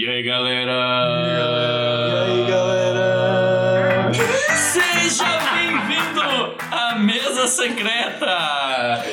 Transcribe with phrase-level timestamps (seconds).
[0.00, 0.72] E aí, galera?
[0.72, 4.10] E aí, galera?
[4.56, 9.04] Seja bem-vindo à Mesa Secreta!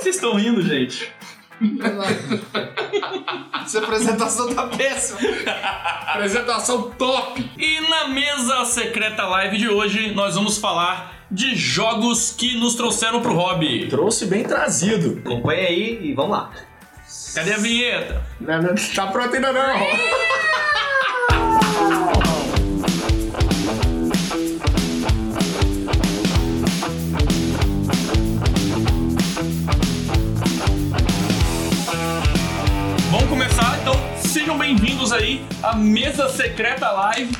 [0.00, 1.12] Vocês estão rindo, gente?
[3.64, 5.20] Essa apresentação tá péssima.
[6.08, 7.48] Apresentação top!
[7.56, 13.22] E na Mesa Secreta Live de hoje, nós vamos falar de jogos que nos trouxeram
[13.22, 13.86] pro hobby.
[13.86, 15.20] Trouxe bem trazido.
[15.24, 16.50] Acompanha aí e vamos lá.
[17.34, 18.22] Cadê a vinheta?
[18.40, 19.78] Não, não, tá pronto ainda não.
[33.10, 37.36] Vamos começar, então sejam bem-vindos aí à Mesa Secreta Live.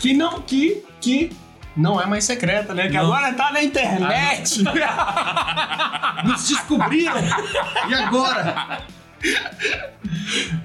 [0.00, 1.30] Que não, que, que
[1.76, 2.88] não é mais secreta, né?
[2.88, 3.04] Que Não.
[3.12, 4.62] agora tá na internet.
[6.24, 7.14] Nos descobriram!
[7.88, 8.80] E agora?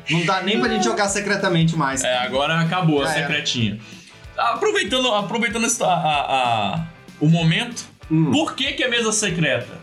[0.09, 2.03] Não dá nem pra gente jogar secretamente mais.
[2.03, 3.79] É, agora acabou a secretinha.
[4.37, 5.95] Aproveitando, aproveitando essa- a-
[6.75, 6.85] a-
[7.19, 8.31] o momento, Hum.
[8.31, 9.79] por que, que é mesa secreta?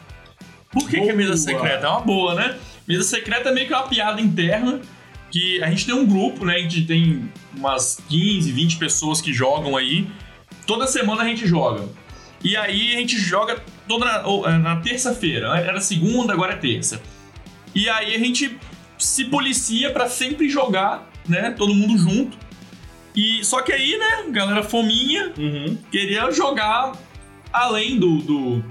[0.71, 1.87] Por que, que é mesa secreta?
[1.87, 2.57] É uma boa, né?
[2.87, 4.81] Mesa secreta é meio que uma piada interna
[5.31, 6.57] que a gente tem um grupo, né?
[6.57, 10.07] A gente tem umas 15, 20 pessoas que jogam aí.
[10.67, 11.89] Toda semana a gente joga.
[12.43, 15.49] E aí a gente joga toda na, é, na terça-feira.
[15.59, 17.01] Era segunda, agora é terça.
[17.75, 18.59] E aí a gente
[18.99, 21.51] se policia pra sempre jogar, né?
[21.57, 22.37] Todo mundo junto.
[23.15, 25.77] E só que aí, né, galera fominha Uhum.
[25.91, 26.93] queria jogar
[27.53, 28.65] além do do,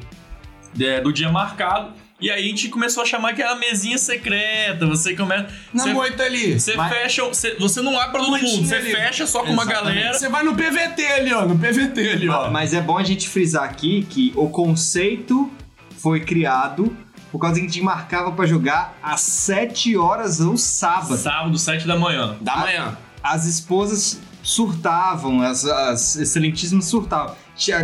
[0.79, 1.93] é, do dia marcado.
[2.21, 4.85] E aí a gente começou a chamar que é a mesinha secreta.
[4.85, 5.47] Você começa.
[5.73, 6.59] Na Você, moita ali.
[6.59, 7.23] você Mas- fecha.
[7.25, 8.67] Você, você não abre pra todo mundo.
[8.67, 8.91] Você ali.
[8.91, 9.95] fecha só com uma Exatamente.
[9.95, 10.13] galera.
[10.17, 11.45] Você vai no PVT ali, ó.
[11.47, 12.51] No PVT ali, ó.
[12.51, 15.51] Mas é bom a gente frisar aqui que o conceito
[15.97, 16.95] foi criado
[17.31, 21.17] por causa que a gente marcava pra jogar às 7 horas no sábado.
[21.17, 22.35] Sábado, 7 da manhã.
[22.41, 22.97] Da manhã.
[23.23, 27.35] As esposas surtavam, as, as excelentíssimas surtavam.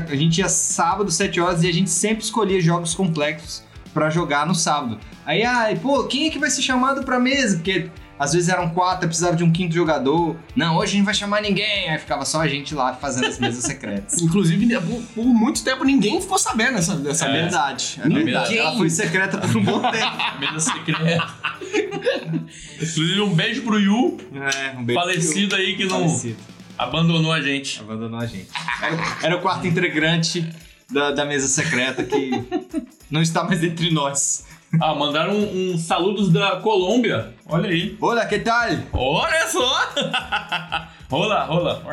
[0.10, 4.45] A gente ia sábado, 7 horas, e a gente sempre escolhia jogos complexos pra jogar
[4.45, 4.99] no sábado.
[5.25, 7.55] Aí, ai, pô, quem é que vai ser chamado pra mesa?
[7.58, 7.89] Porque
[8.20, 10.36] às vezes eram quatro, precisava de um quinto jogador.
[10.55, 11.89] Não, hoje a gente não vai chamar ninguém.
[11.89, 14.20] Aí ficava só a gente lá fazendo as mesas secretas.
[14.23, 17.42] Inclusive, por, por muito tempo ninguém ficou sabendo dessa, dessa É mesa.
[17.43, 18.23] verdade, é Ninguém.
[18.25, 18.58] verdade.
[18.58, 20.17] Ela foi secreta por um bom tempo.
[20.39, 21.27] Mesa secreta.
[22.81, 24.99] Inclusive, um beijo pro Yu, É, um beijo.
[24.99, 26.37] falecido aí que não Falecido.
[26.77, 27.80] abandonou a gente.
[27.80, 28.48] Abandonou a gente.
[28.81, 30.48] Era, era o quarto integrante
[30.92, 32.31] da, da mesa secreta que
[33.09, 34.45] não está mais entre nós.
[34.81, 37.33] Ah, mandaram um, um saludos da Colômbia.
[37.45, 37.98] Olha aí.
[38.02, 38.67] Olá, que tal?
[38.93, 39.93] Olha só!
[41.09, 41.83] rola, rola.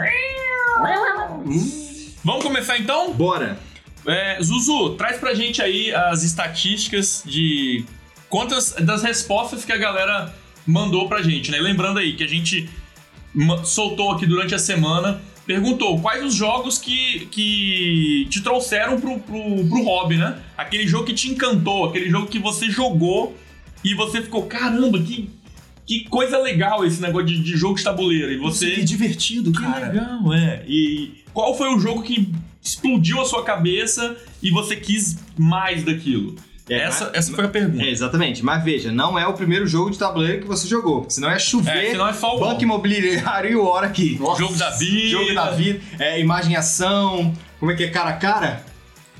[2.25, 3.13] Vamos começar então?
[3.13, 3.59] Bora.
[4.07, 7.85] É, Zuzu, traz pra gente aí as estatísticas de
[8.29, 10.35] quantas das respostas que a galera
[10.67, 11.59] mandou pra gente, né?
[11.59, 12.69] Lembrando aí que a gente
[13.65, 19.67] soltou aqui durante a semana, perguntou quais os jogos que, que te trouxeram pro, pro,
[19.69, 20.39] pro hobby, né?
[20.57, 23.37] Aquele jogo que te encantou, aquele jogo que você jogou
[23.85, 25.29] e você ficou, caramba, que,
[25.87, 28.33] que coisa legal esse negócio de, de jogo de tabuleiro.
[28.33, 28.71] E você.
[28.73, 29.89] Que divertido, Que cara.
[29.89, 30.65] legal, é.
[30.67, 32.33] E qual foi o jogo que
[32.63, 36.37] explodiu a sua cabeça e você quis mais daquilo?
[36.69, 37.83] É, essa, mas- essa foi a pergunta.
[37.85, 38.43] É, exatamente.
[38.45, 41.01] Mas veja, não é o primeiro jogo de tabuleiro que você jogou.
[41.01, 44.17] Porque senão é É, chover, senão é o banco imobiliário e hora aqui.
[44.39, 45.09] jogo da vida.
[45.09, 47.33] Jogo da vida, é, imagem e ação.
[47.61, 47.89] Como é que é?
[47.91, 48.65] Cara a cara?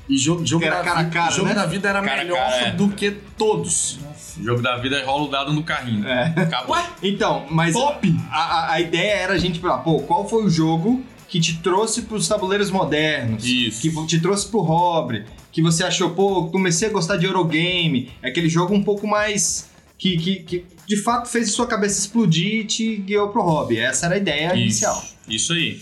[0.07, 1.53] E jogo, jogo, Era da, cara a vida, cara, jogo né?
[1.55, 2.71] da vida era Cara melhor cara, é.
[2.71, 3.99] do que todos.
[4.43, 6.07] Jogo da vida é rola o dado no carrinho.
[6.07, 6.33] É.
[6.37, 6.77] Acabou.
[7.01, 8.13] Então, mas Top!
[8.31, 11.57] a, a- a ideia era a gente falar, pô, qual foi o jogo que te
[11.57, 13.43] trouxe pros tabuleiros modernos?
[13.45, 13.81] Isso.
[13.81, 15.25] Que te trouxe pro hobby?
[15.55, 18.11] Que você achou, pô, comecei a gostar de Eurogame.
[18.21, 19.69] É aquele jogo um pouco mais.
[19.97, 23.77] Que, que, que de fato fez sua cabeça explodir e te guiou pro hobby.
[23.79, 25.01] Essa era a ideia inicial.
[25.29, 25.79] Isso, isso aí.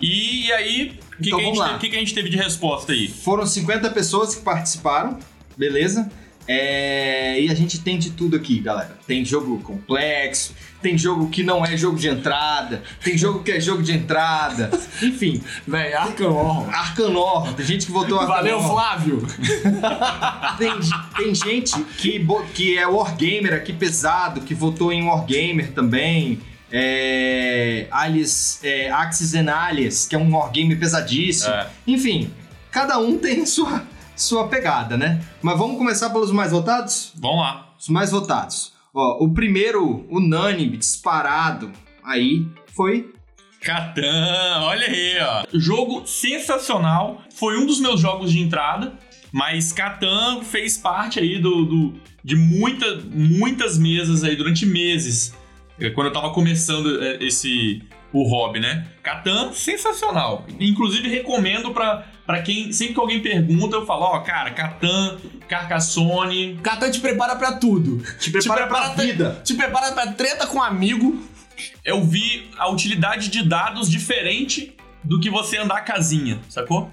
[0.00, 1.66] E, aí, o que, Então que, a gente vamos lá.
[1.70, 3.08] teve- que que a gente teve de resposta aí?
[3.08, 5.18] Foram 50 pessoas que participaram,
[5.56, 6.08] beleza?
[6.46, 8.96] É, e a gente tem de tudo aqui, galera.
[9.06, 13.60] Tem jogo complexo, tem jogo que não é jogo de entrada, tem jogo que é
[13.60, 14.70] jogo de entrada,
[15.02, 16.68] enfim, Véi, Horror.
[16.70, 18.72] Arcanor, tem gente que votou Valeu, Arcanor.
[18.72, 19.26] Flávio.
[20.58, 20.72] Tem,
[21.16, 26.40] tem gente que, que é Wargamer aqui pesado, que votou em Wargamer também.
[26.70, 31.54] É, Alias, é, Axis and Alias, que é um Wargamer pesadíssimo.
[31.54, 31.68] É.
[31.86, 32.32] Enfim,
[32.70, 33.84] cada um tem sua,
[34.16, 35.20] sua pegada, né?
[35.40, 37.12] Mas vamos começar pelos mais votados?
[37.16, 37.68] Vamos lá.
[37.78, 38.72] Os mais votados.
[39.00, 41.70] Ó, o primeiro unânime, disparado
[42.02, 43.12] aí, foi
[43.60, 45.44] Catan, olha aí, ó.
[45.54, 47.22] Jogo sensacional.
[47.34, 48.92] Foi um dos meus jogos de entrada.
[49.30, 55.32] Mas Catan fez parte aí do, do- de muita, muitas mesas aí durante meses.
[55.78, 58.88] É, Quando eu tava começando é, esse o hobby, né?
[59.02, 60.44] Catan, sensacional.
[60.58, 62.70] Inclusive, recomendo pra, pra quem.
[62.72, 65.16] Sempre que alguém pergunta, eu falo, ó, cara, Catan,
[65.48, 66.58] Carcassonne.
[66.62, 68.02] Catan te prepara pra tudo.
[68.20, 69.40] Te prepara pra tre- vida.
[69.44, 71.20] Te prepara pra treta com um amigo.
[71.84, 76.90] Eu vi a utilidade de dados diferente do que você andar casinha, sacou?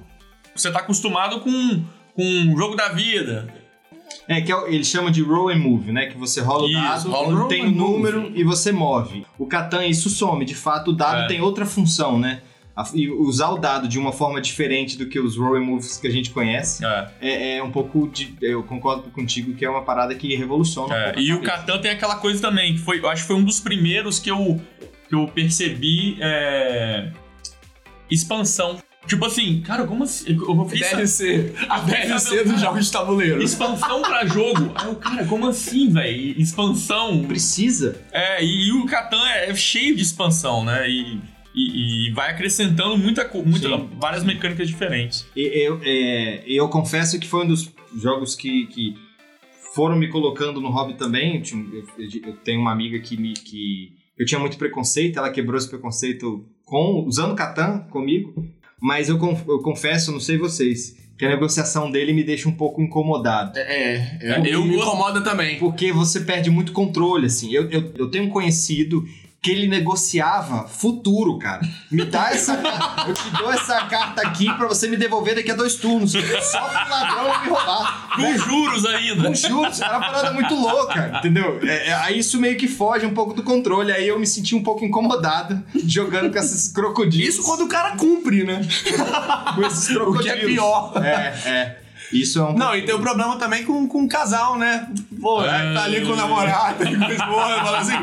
[0.56, 1.84] Você tá acostumado com,
[2.14, 2.24] com
[2.54, 3.54] o jogo da vida.
[4.28, 6.08] É, que é ele chama de roll and move, né?
[6.08, 9.26] Que você rola o Isso, dado, rola tem o número e você move.
[9.38, 10.46] O Catan, isso some.
[10.46, 11.28] De fato, o dado É.
[11.28, 12.42] tem outra função, né?
[12.94, 16.12] E usar o dado de uma forma diferente do que os roll moves que a
[16.12, 17.10] gente conhece É.
[17.22, 18.36] é, é um pouco de.
[18.42, 20.94] Eu concordo contigo que é uma parada que revoluciona.
[20.94, 21.42] É, e o.
[21.42, 24.30] Catan tem aquela coisa também, que foi, eu acho que foi um dos primeiros que
[24.30, 24.60] eu,
[25.08, 27.12] que eu percebi é,
[28.10, 28.78] expansão.
[29.08, 30.34] Tipo assim, cara, como assim?
[30.34, 31.54] Eu eu fiz DLC.
[31.70, 32.58] A DLC dos cara.
[32.58, 33.42] jogos de tabuleiro.
[33.42, 34.72] expansão pra jogo.
[34.76, 36.42] Aí eu, cara, como assim, velho?
[36.42, 37.24] Expansão.
[37.24, 38.02] Precisa.
[38.12, 40.90] É, e, o Catan é, é cheio de expansão, né?
[40.90, 41.22] E,
[41.56, 43.90] e, e vai acrescentando muita, muita, Sim.
[44.00, 45.26] várias mecânicas diferentes.
[45.36, 47.72] E- Eu, é, eu confesso que foi um dos
[48.02, 48.96] jogos que, que
[49.74, 51.38] foram me colocando no hobby também.
[51.38, 53.34] Eu, tinha- eu- eu tenho uma amiga que me.
[53.34, 58.34] Que eu tinha muito preconceito, ela quebrou esse preconceito com usando Catan comigo.
[58.82, 59.18] Mas eu,
[59.48, 63.58] eu confesso, não sei vocês, que a negociação dele me deixa um pouco incomodado.
[63.58, 65.58] É, é, É, eu eu me incomoda também.
[65.58, 67.52] Porque você perde muito controle, assim.
[67.54, 69.06] Eu, eu, eu tenho um conhecido
[69.46, 71.62] que ele negociava futuro, cara.
[71.92, 75.52] Me dá essa carta, eu te dou essa carta aqui pra você me devolver daqui
[75.52, 76.14] a dois turnos.
[76.14, 78.10] Só pro ladrão me roubar.
[78.16, 79.28] Com juros ainda.
[79.28, 81.60] Com juros, era uma parada muito louca, entendeu?
[81.62, 83.92] É, é, aí isso meio que foge um pouco do controle.
[83.92, 87.36] Aí eu me senti um pouco incomodado jogando com esses crocodilos.
[87.36, 88.68] Isso quando o cara cumpre, né?
[89.54, 90.24] com esses O crocodilos.
[90.40, 90.92] que é pior.
[91.04, 91.85] É, é.
[92.12, 92.54] Isso é um.
[92.54, 94.88] Não, e tem o problema também com, com o casal, né?
[95.22, 95.74] Pô, É.
[95.74, 97.96] tá ali com o namorado, com esposa, fala assim.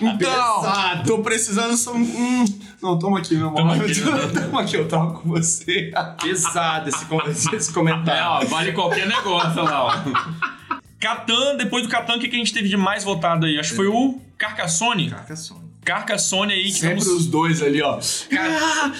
[0.00, 0.16] Então,
[0.62, 1.04] Pesado.
[1.04, 1.92] tô precisando só.
[1.94, 2.44] Hum,
[2.82, 3.58] não, toma aqui, meu amor.
[3.60, 4.00] Toma aqui,
[4.40, 5.90] Toma aqui, eu troco com você.
[6.22, 8.24] pesado esse, com- esse É, comentário.
[8.24, 10.80] ó, vale qualquer negócio lá, ó.
[11.00, 13.58] Catan, depois do Catan, o que que a gente teve de mais votado aí?
[13.58, 15.10] Acho que foi o Carcassonne.
[15.10, 15.59] Carcassonne.
[15.84, 17.20] Carcassonne aí, que Sempre estamos...
[17.22, 17.98] os dois ali, ó.
[18.38, 18.92] Ah,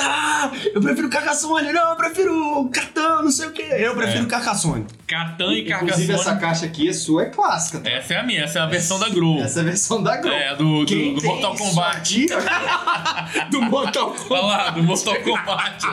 [0.00, 3.66] ah, eu prefiro Carcassonne, não, eu prefiro Cartão, não sei o quê.
[3.70, 4.26] Eu prefiro É.
[4.26, 4.86] Carcassonne.
[5.06, 7.78] Catan e Inclusive, essa caixa aqui é sua, é clássica.
[7.80, 7.88] tá?
[7.90, 9.40] Essa é a minha, essa é a versão da Grow.
[9.40, 10.32] Essa é a versão da Grow.
[10.32, 11.96] É, do, do, Quem do tem Mortal isso Kombat.
[11.96, 12.26] aqui,
[13.50, 14.32] Do Mortal Kombat.
[14.32, 15.86] Olha lá, do Mortal Kombat.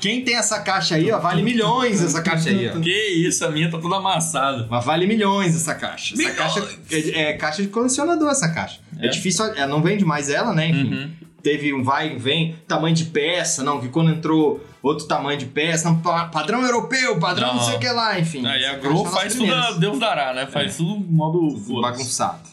[0.00, 2.78] Quem tem essa caixa aí, ó, vale milhões essa caixa aí, ó.
[2.78, 4.66] que isso, a minha tá toda amassada.
[4.70, 6.12] Mas vale milhões essa caixa.
[6.14, 6.36] Essa Milhões!
[6.36, 8.80] caixa é, é caixa de colecionador, essa caixa.
[8.98, 9.08] É, É?
[9.10, 10.68] difícil, é, não vende mais ela, né?
[10.70, 10.94] Enfim.
[10.94, 11.10] Uhum.
[11.42, 15.44] Teve um vai e vem, tamanho de peça, não, que quando entrou outro tamanho de
[15.44, 17.62] peça, não, pa- padrão europeu, padrão não, Não.
[17.64, 18.46] sei o que lá, enfim.
[18.46, 19.70] Aí a Grow caixa é faz tudo, a.
[19.72, 20.46] Deus dará, né?
[20.46, 21.80] Faz tudo modo foda-se.
[21.98, 22.48] bagunçado.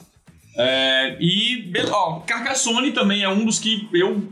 [0.57, 4.29] É, e, ó, Carcassonne também é um dos que eu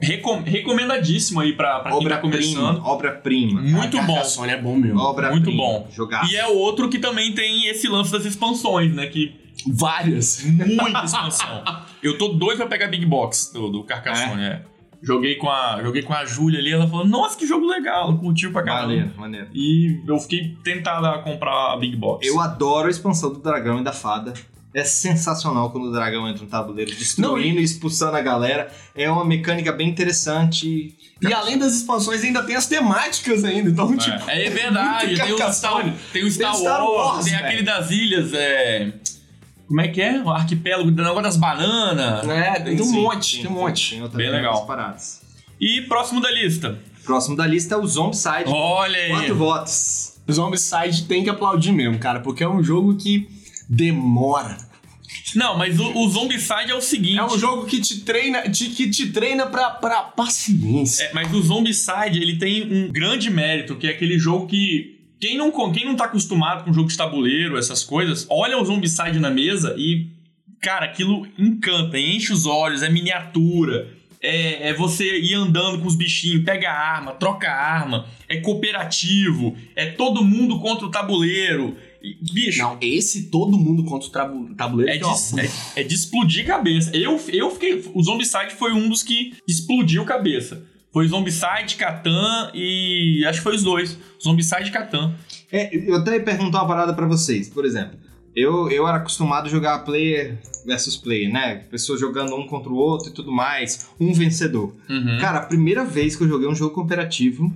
[0.00, 2.84] recom- recomendadíssimo aí pra, pra quem tá Obra-prima, começando.
[2.84, 3.60] obra-prima.
[3.62, 4.14] Muito bom.
[4.14, 4.98] Carcassonne é bom mesmo.
[4.98, 5.40] Obra-prima.
[5.44, 5.88] Muito bom.
[5.94, 6.28] Jogar.
[6.28, 9.06] E é outro que também tem esse lance das expansões, né?
[9.06, 10.44] Que Várias.
[10.44, 11.62] muita expansão.
[12.02, 14.62] Eu tô doido pra pegar Big Box do, do Carcassonne, é.
[15.04, 18.16] Joguei com a, joguei com a Júlia ali, ela falou, nossa, que jogo legal, ela
[18.16, 18.86] curtiu pra caramba.
[18.86, 19.48] Maneiro, maneiro.
[19.52, 22.24] E eu fiquei tentado a comprar a Big Box.
[22.24, 24.32] Eu adoro a expansão do dragão e da fada.
[24.72, 28.72] É sensacional quando o dragão entra no tabuleiro, destruindo e expulsando a galera.
[28.94, 30.96] É uma mecânica bem interessante.
[31.20, 33.68] E além das expansões, ainda tem as temáticas ainda.
[33.70, 34.30] Então, tipo.
[34.30, 35.94] É, é verdade, tem o, Star, Carcassonne.
[36.12, 37.46] tem o Star, Tem Star Wars, Wars, tem velho.
[37.46, 38.92] aquele das ilhas, é...
[39.72, 40.20] Como é que é?
[40.22, 42.28] O arquipélago do negócio das bananas.
[42.28, 43.90] É, tem um Sim, monte, sim, tem um monte.
[43.92, 44.66] Tem outra- Bem tem legal.
[44.66, 45.22] paradas.
[45.58, 46.78] E próximo da lista.
[47.06, 48.44] Próximo da lista é o Zombicide.
[48.48, 49.08] Olha aí.
[49.10, 50.18] Quatro votos.
[50.28, 53.26] O Zombicide tem que aplaudir mesmo, cara, porque é um jogo que
[53.66, 54.58] demora.
[55.34, 57.18] Não, mas o, o Zombicide é o seguinte.
[57.18, 61.04] É um jogo que te treina, te- que te treina pra, pra paciência.
[61.04, 65.00] É, mas o Zombicide, ele tem um grande mérito, que é aquele jogo que...
[65.22, 69.20] Quem não, quem não tá acostumado com jogo de tabuleiro, essas coisas, olha o Zombicide
[69.20, 70.08] na mesa e...
[70.60, 73.88] Cara, aquilo encanta, enche os olhos, é miniatura.
[74.20, 78.06] É, é você ir andando com os bichinhos, pega a arma, troca a arma.
[78.28, 79.56] É cooperativo.
[79.74, 81.76] É todo mundo contra o tabuleiro.
[82.32, 84.92] Bicho, Não, esse todo mundo contra o tabu- tabuleiro.
[84.92, 86.96] é ó, de, é, é de explodir cabeça.
[86.96, 87.84] Eu, eu fiquei.
[87.94, 90.64] O Zombicide foi um dos que explodiu cabeça.
[90.92, 93.24] Foi Zombicide, Catan e.
[93.26, 93.98] Acho que foi os dois.
[94.22, 95.14] Zombicide e Catan.
[95.50, 97.48] É, eu até ia perguntar uma parada pra vocês.
[97.48, 97.98] Por exemplo,
[98.36, 101.56] eu, eu era acostumado a jogar player versus player, né?
[101.70, 103.88] Pessoas jogando um contra o outro e tudo mais.
[103.98, 104.74] Um vencedor.
[104.88, 105.18] Uhum.
[105.20, 107.50] Cara, a primeira vez que eu joguei um jogo cooperativo,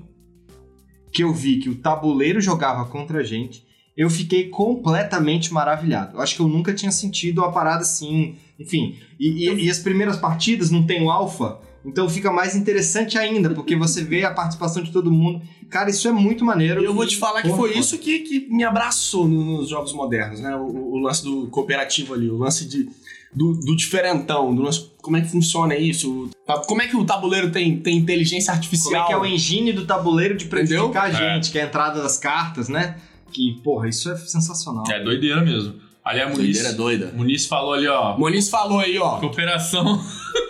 [1.12, 3.64] que eu vi que o tabuleiro jogava contra a gente,
[3.96, 6.16] eu fiquei completamente maravilhado.
[6.16, 8.36] Eu acho que eu nunca tinha sentido uma parada assim.
[8.58, 13.16] Enfim, e, e- e as primeiras partidas não tem o alfa, então fica mais interessante
[13.16, 15.40] ainda, porque você vê a participação de todo mundo.
[15.70, 16.82] Cara, isso é muito maneiro.
[16.82, 20.40] Eu vou te falar que foi isso que, que me abraçou no- nos jogos modernos,
[20.40, 20.54] né?
[20.56, 22.88] O, o lance do cooperativo ali, o lance de,
[23.34, 26.28] do, do diferentão, do lance, como é que funciona isso?
[26.66, 28.92] Como é que o tabuleiro tem, tem inteligência artificial?
[28.92, 30.90] Como é que é o engine do tabuleiro de Entendeu?
[30.90, 31.34] prejudicar a É.
[31.34, 32.96] gente, que é a entrada das cartas, né?
[33.32, 34.84] Que, porra, isso é sensacional.
[34.88, 35.74] É doideira mesmo.
[36.04, 37.12] Ali a Muniz, Doideira doida.
[37.16, 38.16] Muniz falou ali, ó.
[38.16, 39.18] Moniz falou aí, ó.
[39.18, 40.00] Cooperação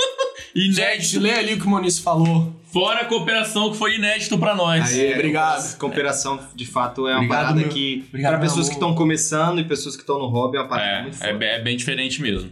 [0.57, 1.21] Gente, inédito.
[1.21, 2.55] lê ali o que o Moniz falou.
[2.73, 4.93] Fora a cooperação que foi inédito pra nós.
[4.93, 5.59] Aí, obrigado.
[5.59, 8.95] essa Cooperação, de fato, é uma Obrigado, parada meu- que, obrigado, para pessoas que estão
[8.95, 11.31] começando e pessoas que estão no hobby, é uma parada muito É, forte.
[11.31, 12.51] é, bem- é bem diferente mesmo.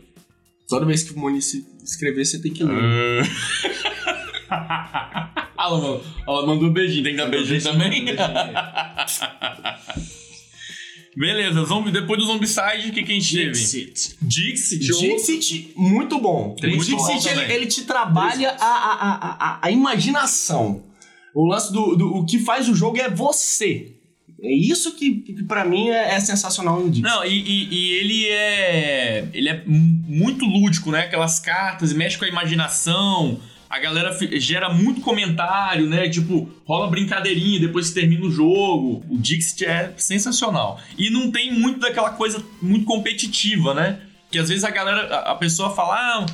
[0.69, 2.73] Toda vez que o Moniz se escrever, você tem que ler.
[5.59, 8.05] ela, mandou, ela mandou beijinho, tem que dar beijinho também?
[11.17, 13.51] Beleza, zombie, depois do Zombicide, o que, que a gente teve?
[13.53, 14.17] Dixit.
[14.21, 14.79] Dixit.
[14.81, 16.53] Dixit, muito bom.
[16.53, 16.57] O
[17.13, 20.83] Dixit, ele, ele te trabalha a, a, a, a, a imaginação.
[21.35, 22.15] O lance do, do.
[22.17, 23.93] O que faz o jogo é você.
[24.43, 27.03] É isso que, que para mim é, é sensacional no Dixit.
[27.03, 29.29] Não, e, e- e ele é.
[29.33, 31.01] Ele é mu- muito lúdico, né?
[31.01, 33.41] Aquelas cartas, mexe com a imaginação.
[33.75, 36.09] A galera gera muito comentário, né?
[36.09, 39.05] Tipo, rola brincadeirinha depois que termina o jogo.
[39.11, 40.81] O Dixit é sensacional.
[40.97, 43.99] E não tem muito daquela coisa muito competitiva, né?
[44.31, 46.27] Que às vezes a galera, a, pessoa fala, ah,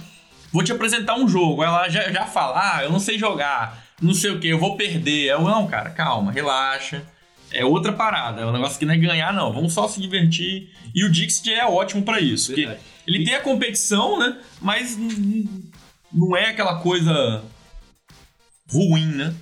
[0.52, 1.64] vou te apresentar um jogo.
[1.64, 4.76] Ela já, já fala, ah, eu não sei jogar, não sei o que, eu vou
[4.76, 5.30] perder.
[5.30, 7.02] Eu, não, cara, calma, relaxa.
[7.50, 9.50] É outra parada, é um negócio que não é ganhar, não.
[9.50, 10.68] Vamos só se divertir.
[10.94, 12.52] E o Dixit é ótimo pra isso.
[13.06, 14.36] Ele tem a competição, né?
[14.60, 14.98] Mas
[16.12, 17.42] não é aquela coisa
[18.70, 19.34] ruim, né?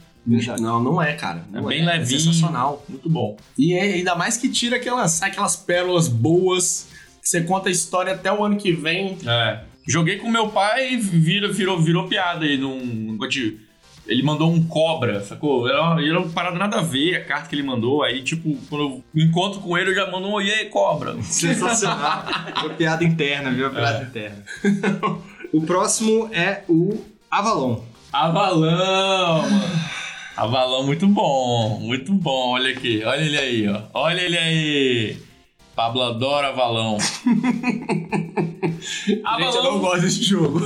[0.60, 1.42] Não, não é, cara.
[1.54, 2.20] É Não bem levinho.
[2.20, 2.84] sensacional.
[2.88, 3.36] Muito bom.
[3.56, 6.88] E é ainda mais que tira aquelas, aquelas pérolas boas.
[7.22, 9.16] Que você conta a história até o ano que vem.
[9.26, 9.60] É.
[9.88, 13.16] Joguei com meu pai e vira, virou, virou piada aí num
[14.06, 15.66] Ele mandou um cobra, sacou?
[15.66, 18.02] Era uma, era uma parada nada a ver, a carta que ele mandou.
[18.02, 18.82] Aí, tipo, quando
[19.14, 21.16] eu encontro com ele, eu já mando um aí, cobra.
[21.22, 22.24] Sensacional.
[22.60, 23.70] Uma piada interna, viu?
[23.70, 24.02] Piada É.
[24.02, 24.44] interna.
[25.52, 26.98] o próximo é o
[27.30, 27.80] Avalon.
[28.12, 29.80] Avalão, mano.
[30.36, 32.52] Avalão muito bom, muito bom.
[32.52, 33.82] Olha aqui, olha ele aí, ó.
[33.92, 35.16] Olha ele aí.
[35.74, 36.98] Pablo adora Avalão.
[38.80, 40.60] Gente, eu não gosto desse jogo.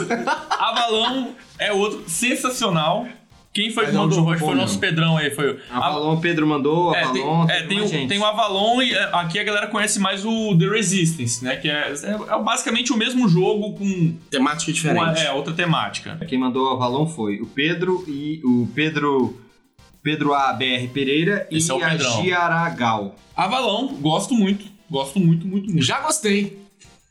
[0.51, 3.07] Avalão é outro sensacional.
[3.52, 4.30] Quem foi que é mandou?
[4.30, 4.78] Acho que foi o nosso.
[4.78, 5.30] Pedrão aí.
[5.30, 8.09] Foi o Avalon, Pedro mandou, É, tem, Avalon, é, tem, mais o, gente.
[8.09, 11.56] tem o Avalon e é, aqui a galera conhece mais o The Resistance, né?
[11.56, 15.21] Que é, é, é basicamente o mesmo jogo com Temática diferente.
[15.21, 16.18] é, outra temática.
[16.26, 19.38] Quem mandou o Avalon foi o Pedro e o Pedro
[20.02, 22.23] Pedro ABR Pereira Esse e é o a Pedrão.
[22.23, 23.16] Giaragal.
[23.37, 24.64] Avalon, gosto muito.
[24.90, 25.82] Gosto muito, muito, muito.
[25.82, 26.59] Já gostei.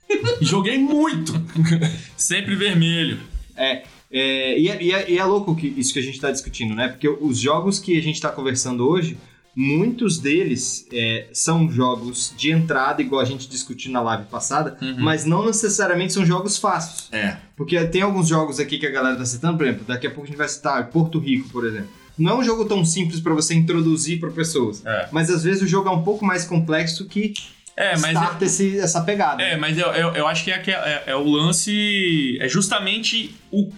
[0.41, 1.33] Joguei muito.
[2.17, 3.19] Sempre vermelho.
[3.55, 6.31] É, é, e, é, e é- e é louco que, isso que a gente está
[6.31, 6.87] discutindo, né?
[6.89, 9.17] Porque os jogos que a gente está conversando hoje,
[9.55, 14.95] muitos deles é, são jogos de entrada, igual a gente discutiu na live passada, Uhum.
[14.99, 17.09] mas não necessariamente são jogos fáceis.
[17.11, 17.37] É.
[17.55, 20.23] Porque tem alguns jogos aqui que a galera tá citando, por exemplo, daqui a pouco
[20.23, 21.89] a gente vai citar Porto Rico, por exemplo.
[22.17, 25.61] Não é um jogo tão simples para você introduzir para pessoas, É, mas às vezes
[25.63, 27.33] o jogo é um pouco mais complexo que
[27.75, 29.41] é mas, starta esse- essa pegada.
[29.41, 32.37] é, mas eu, eu, eu acho que é, é, é o lance.
[32.39, 33.69] É justamente o,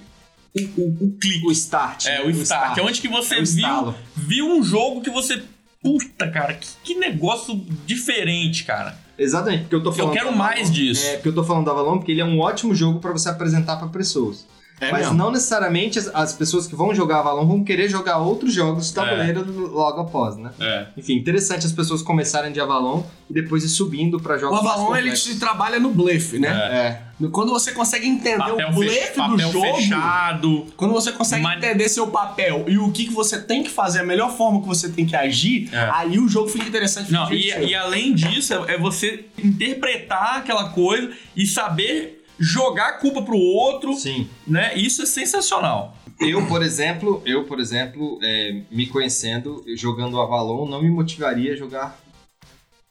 [0.56, 1.46] o, o, o clique.
[1.48, 2.06] O start.
[2.06, 2.26] É, né?
[2.26, 2.78] o start.
[2.78, 3.96] É onde que você É o viu, estalo.
[4.16, 5.42] viu um jogo que você.
[5.82, 7.56] Puta, cara, que, que negócio
[7.86, 8.98] diferente, cara.
[9.18, 10.14] Exatamente, porque eu tô Eu falando.
[10.14, 10.74] quero do mais Avalon.
[10.74, 11.06] disso.
[11.06, 13.30] É, porque eu tô falando do Avalon porque ele é um ótimo jogo para você
[13.30, 14.46] apresentar para pessoas.
[14.88, 15.16] É mas mesmo.
[15.18, 18.94] não necessariamente as, as pessoas que vão jogar Avalon vão querer jogar outros jogos de
[18.94, 19.68] tabuleiro É.
[19.70, 20.52] logo após, né?
[20.60, 20.86] É.
[20.98, 24.76] Enfim, interessante as pessoas começarem de Avalon e depois ir subindo para O jogos mais
[24.78, 26.50] Avalon, ele te trabalha no blefe, né?
[26.50, 27.14] É.
[27.32, 30.66] Quando você consegue entender Papel, o blefe fech- do papel jogo, fechado.
[30.76, 34.00] quando você consegue Mas- entender seu papel e o que, que você tem que fazer,
[34.00, 35.90] a melhor forma que você tem que agir, É.
[35.94, 37.12] aí o jogo fica interessante.
[37.14, 42.94] Não, e, e além disso, é é você interpretar aquela coisa e saber jogar a
[42.94, 44.30] culpa pro outro, Sim.
[44.46, 44.76] né?
[44.76, 45.96] Isso é sensacional.
[46.20, 51.56] Eu, por exemplo, eu, por exemplo, é, me conhecendo, jogando Avalon, não me motivaria a
[51.56, 52.00] jogar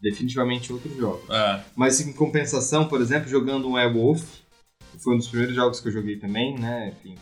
[0.01, 1.31] definitivamente outros jogos.
[1.31, 1.61] É.
[1.77, 4.25] Mas em compensação, por exemplo, jogando um Werewolf,
[4.91, 6.93] que foi um dos primeiros jogos que eu joguei também, né?
[6.99, 7.15] Enfim.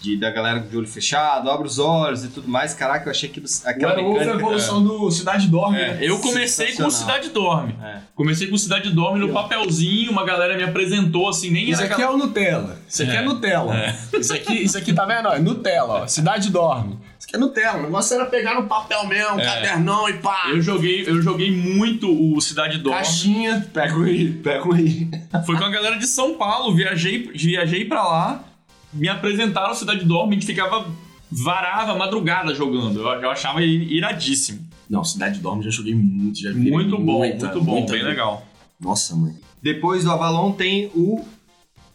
[0.00, 2.74] De, da galera de olho fechado, abre os olhos e tudo mais.
[2.74, 4.46] Caraca, eu achei O aquela Werewolf é a mecânica.
[4.46, 5.78] evolução do Cidade Dorme.
[5.78, 5.98] É, né?
[6.02, 6.90] eu comecei com.
[6.90, 7.74] Cidade Dorme.
[7.82, 7.98] É.
[8.14, 12.08] Comecei com Cidade Dorme no papelzinho, uma galera me apresentou assim, nem Isso aqui é
[12.08, 12.78] o Nutella.
[12.88, 13.22] Isso aqui é, É.
[13.22, 13.94] Nutella.
[14.18, 15.28] Isso, aqui, isso aqui tá vendo?
[15.28, 16.06] É Nutella, ó.
[16.06, 16.98] Cidade dorme.
[17.18, 17.78] Isso aqui é Nutella.
[17.78, 19.44] O negócio era pegar no papel mesmo, É.
[19.44, 20.46] cadernão e pá.
[20.50, 22.98] Eu joguei, eu joguei muito o Cidade Dorme.
[22.98, 25.08] Caixinha, pega um aí, pega um aí.
[25.44, 28.44] Foi com a galera de São Paulo, viajei, viajei pra lá,
[28.92, 30.86] me apresentaram Cidade Dorme, a gente ficava
[31.30, 33.00] varava a madrugada jogando.
[33.00, 34.66] Eu, eu achava iradíssimo.
[34.88, 38.02] Não, Cidade Dorme já joguei muito, já vi Muito bom, muita, muito bom, muita bem
[38.02, 38.10] vez.
[38.10, 38.46] legal.
[38.80, 39.34] Nossa, mãe.
[39.62, 41.24] Depois do Avalon tem o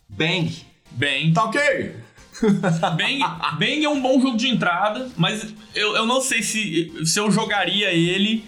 [0.09, 0.53] Bang.
[0.91, 1.95] Bem, Tá ok?
[2.97, 3.19] bem,
[3.57, 7.31] bem é um bom jogo de entrada, mas eu, eu não sei se, se eu
[7.31, 8.43] jogaria ele,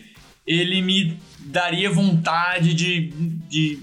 [0.45, 3.11] ele me daria vontade de,
[3.49, 3.79] de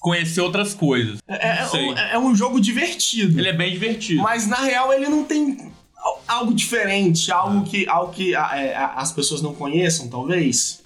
[0.00, 1.18] conhecer outras coisas.
[1.28, 3.38] É, é um, é um jogo divertido.
[3.38, 4.22] Ele é bem divertido.
[4.22, 8.74] Mas na real ele não tem al- algo diferente, algo que, algo que a- é,
[8.76, 10.80] a- as pessoas não conheçam, talvez.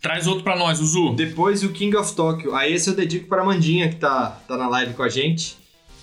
[0.00, 1.14] Traz outro pra nós, Uzu.
[1.14, 2.54] Depois o King of Tokyo.
[2.54, 5.56] Aí esse eu dedico pra Mandinha, que tá, tá na live com a gente.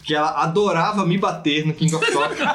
[0.04, 2.44] Que ela adorava me bater no King of Tokyo.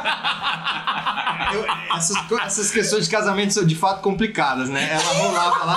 [1.55, 1.65] Eu-
[1.97, 4.91] essas, essas questões de casamento são de fato complicadas, né?
[4.93, 5.77] Ela rolava lá,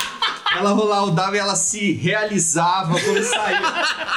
[0.55, 3.61] ela rolava o dado e ela se realizava quando saía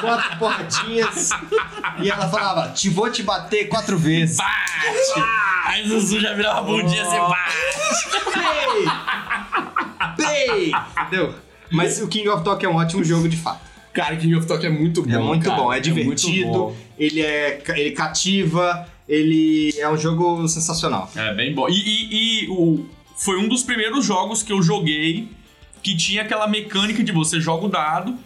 [0.00, 1.30] quatro porradinhas.
[2.02, 4.36] E ela falava: Te vou te bater quatro vezes.
[4.36, 5.28] Bate!
[5.66, 7.54] Aí o Uzu já virava bundinha assim, bate!
[10.16, 10.72] Bem!
[11.06, 11.34] Entendeu?
[11.70, 13.60] Mas o King of Tokyo é um ótimo jogo de fato.
[13.92, 15.10] Cara, King of Tokyo é muito bom.
[15.12, 15.56] É muito cara.
[15.56, 16.76] bom, é muito divertido, bom.
[16.98, 21.10] ele é ele cativa, ele é um jogo sensacional.
[21.14, 21.68] É, bem bom.
[21.68, 22.86] E, e- e o,
[23.16, 25.28] foi um dos primeiros jogos que eu joguei
[25.84, 28.18] que tinha aquela mecânica de você joga o dado,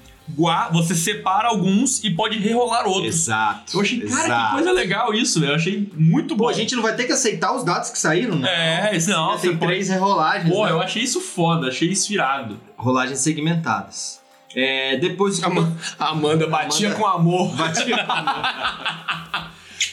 [0.71, 3.15] você separa alguns e pode rerolar outros.
[3.15, 3.77] Exato.
[3.77, 4.47] Eu achei, cara, exato.
[4.47, 5.53] que coisa legal isso, velho.
[5.53, 6.45] Eu achei muito bom.
[6.45, 8.91] Pô, a gente não vai ter que aceitar os dados que saíram, né?
[8.93, 9.37] É, isso não.
[9.38, 10.73] Tem pode- três rerolagens, Pô, né?
[10.73, 12.61] eu achei isso foda, achei isso irado.
[12.77, 14.21] rolagens segmentadas.
[14.55, 17.55] É, depois A Ma- a Amanda batia Amanda- com amor.
[17.57, 17.97] Batia.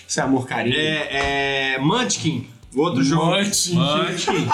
[0.07, 0.75] Isso é amor carinho.
[0.77, 2.47] é, é, Munchkin,
[2.81, 3.25] outro jogo.
[3.25, 3.75] Munchkin.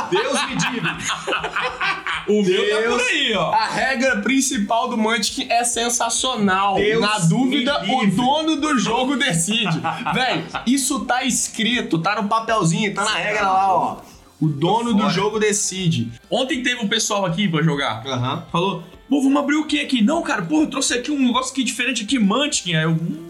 [0.09, 0.91] Deus me livre.
[2.27, 3.01] O meu tá Deus.
[3.01, 3.51] por aí, ó.
[3.51, 6.75] A regra principal do Munchkin é sensacional.
[6.75, 9.81] Deus Na dúvida, o dono do jogo decide.
[10.13, 13.97] Véi, isso tá escrito, tá no papelzinho, tá na regra lá, ó.
[14.39, 16.11] O dono do jogo decide.
[16.29, 18.05] Ontem teve um pessoal aqui pra jogar.
[18.05, 18.45] Aham.
[18.51, 20.01] Falou, pô, vamos abrir o que aqui?
[20.01, 22.75] Não, cara, pô, eu trouxe aqui um negócio aqui diferente aqui, Munchkin.
[22.75, 22.91] Aí eu.
[22.91, 23.25] Hum,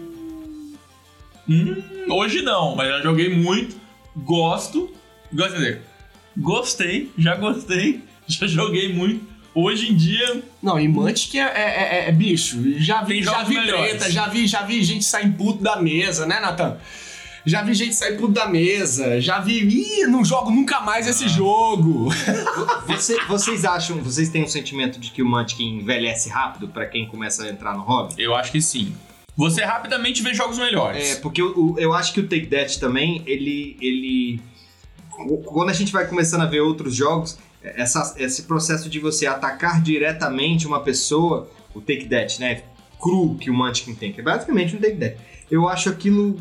[1.48, 3.81] hum, hoje não, mas já joguei muito.
[4.16, 4.92] Gosto.
[5.32, 5.80] Gosto, dizer,
[6.36, 9.32] gostei, já gostei, já joguei muito.
[9.54, 12.56] Hoje em dia, Não, e Munchkin é, é- é- é bicho.
[12.80, 13.90] Já vi, já vi melhores.
[13.90, 16.78] treta, já vi, já vi gente sair puto da mesa, né, Nathan?
[17.44, 19.58] Já vi gente sair puto da mesa, já vi.
[19.58, 21.10] Ih, não jogo nunca mais Ah.
[21.10, 22.08] esse jogo.
[22.86, 27.06] Você- vocês acham, vocês têm um sentimento de que o Munchkin envelhece rápido pra quem
[27.06, 28.14] começa a entrar no hobby?
[28.16, 28.94] eu acho que sim.
[29.36, 31.12] Você rapidamente vê jogos melhores.
[31.12, 34.40] É, porque o- eu acho que o Take That também, ele, ele.
[35.44, 39.80] Quando a gente vai começando a ver outros jogos, essa- esse processo de você atacar
[39.82, 42.62] diretamente uma pessoa, o Take That, né?
[43.00, 45.16] Cru que o Munchkin tem, que é basicamente um Take That.
[45.50, 46.38] Eu acho aquilo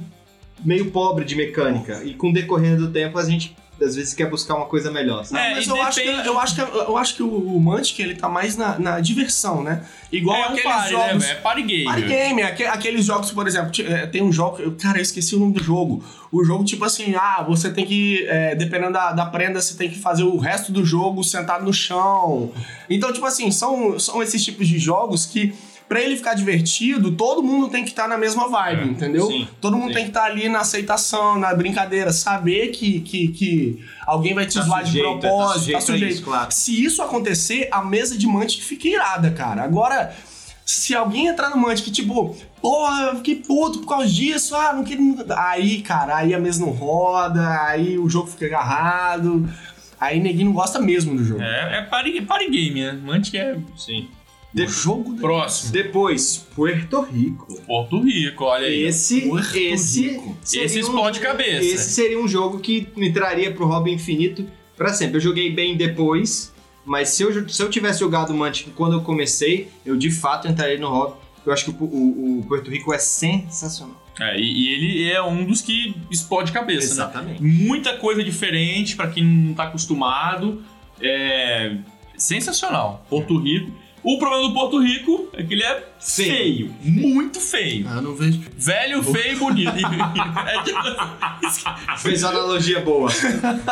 [0.64, 2.04] meio pobre de mecânica.
[2.04, 5.24] E com o decorrer do tempo a gente às vezes quer buscar uma coisa melhor.
[5.26, 5.42] sabe?
[5.44, 8.30] É, Mas eu acho, que, eu, acho que, eu acho que o, Munchkin, ele tá
[8.30, 9.84] mais na, na diversão, né?
[10.12, 11.24] Igual é um aqueles party, jogos...
[11.24, 11.32] né?
[11.32, 11.84] É party game.
[11.86, 15.36] Party game, aque- aqueles jogos, por exemplo, é, tem um jogo, eu- cara, eu esqueci
[15.36, 16.04] o nome do jogo.
[16.32, 19.90] O jogo, tipo assim, ah, você tem que, é, dependendo da, da prenda, você tem
[19.90, 22.52] que fazer o resto do jogo sentado no chão.
[22.90, 25.54] Então, tipo assim, são, são esses tipos de jogos que,
[25.92, 29.28] pra ele ficar divertido, todo mundo tem que estar na mesma vibe, É, entendeu?
[29.28, 29.96] sim, todo mundo sim.
[29.96, 34.54] tem que estar ali na aceitação, na brincadeira, saber que, que, que alguém vai te
[34.54, 36.14] Tá zoar de é, tá propósito, sujeito tá sujeito.
[36.14, 36.48] isso, claro.
[36.52, 39.64] Se isso acontecer, a mesa de Mantic fica irada, cara.
[39.64, 40.16] Agora,
[40.66, 44.86] se alguém entrar no Mantic, tipo, porra, eu fiquei puto por causa disso, ah, não
[44.86, 45.04] queria.
[45.36, 49.46] Aí, cara, aí a mesa não roda, aí o jogo fica agarrado.
[50.00, 51.42] Aí ninguém não gosta mesmo do jogo.
[51.42, 52.94] É, é party, party game, né?
[52.94, 54.08] Mantic é Sim.
[54.54, 55.72] O jogo do próximo.
[55.72, 57.62] Depois, Puerto Rico.
[57.62, 58.84] Porto Rico, olha aí.
[58.84, 60.38] Esse, Puerto esse, Rico.
[60.44, 61.64] Esse um- explode cabeça.
[61.64, 65.18] Esse seria um jogo que me traria pro hobby infinito pra sempre.
[65.18, 66.54] Eu joguei bem depois,
[66.86, 70.48] mas se eu, se eu tivesse jogado o Mantic quando eu comecei, eu de fato
[70.48, 71.16] entraria no hobby.
[71.46, 74.00] Eu acho que o, o- o Puerto Rico é sensacional.
[74.20, 76.92] É, e, e ele é um dos que explode cabeça, né?
[76.94, 77.42] Exatamente.
[77.42, 80.62] Muita coisa diferente pra quem não tá acostumado.
[81.00, 81.78] É
[82.18, 83.06] sensacional.
[83.10, 83.72] Porto Rico.
[84.04, 87.86] O problema do Porto Rico é que ele é feio, muito feio.
[87.88, 88.42] Ah, eu não vejo.
[88.58, 89.74] Velho, feio e bonito.
[89.78, 93.10] é tipo, Fez uma analogia boa.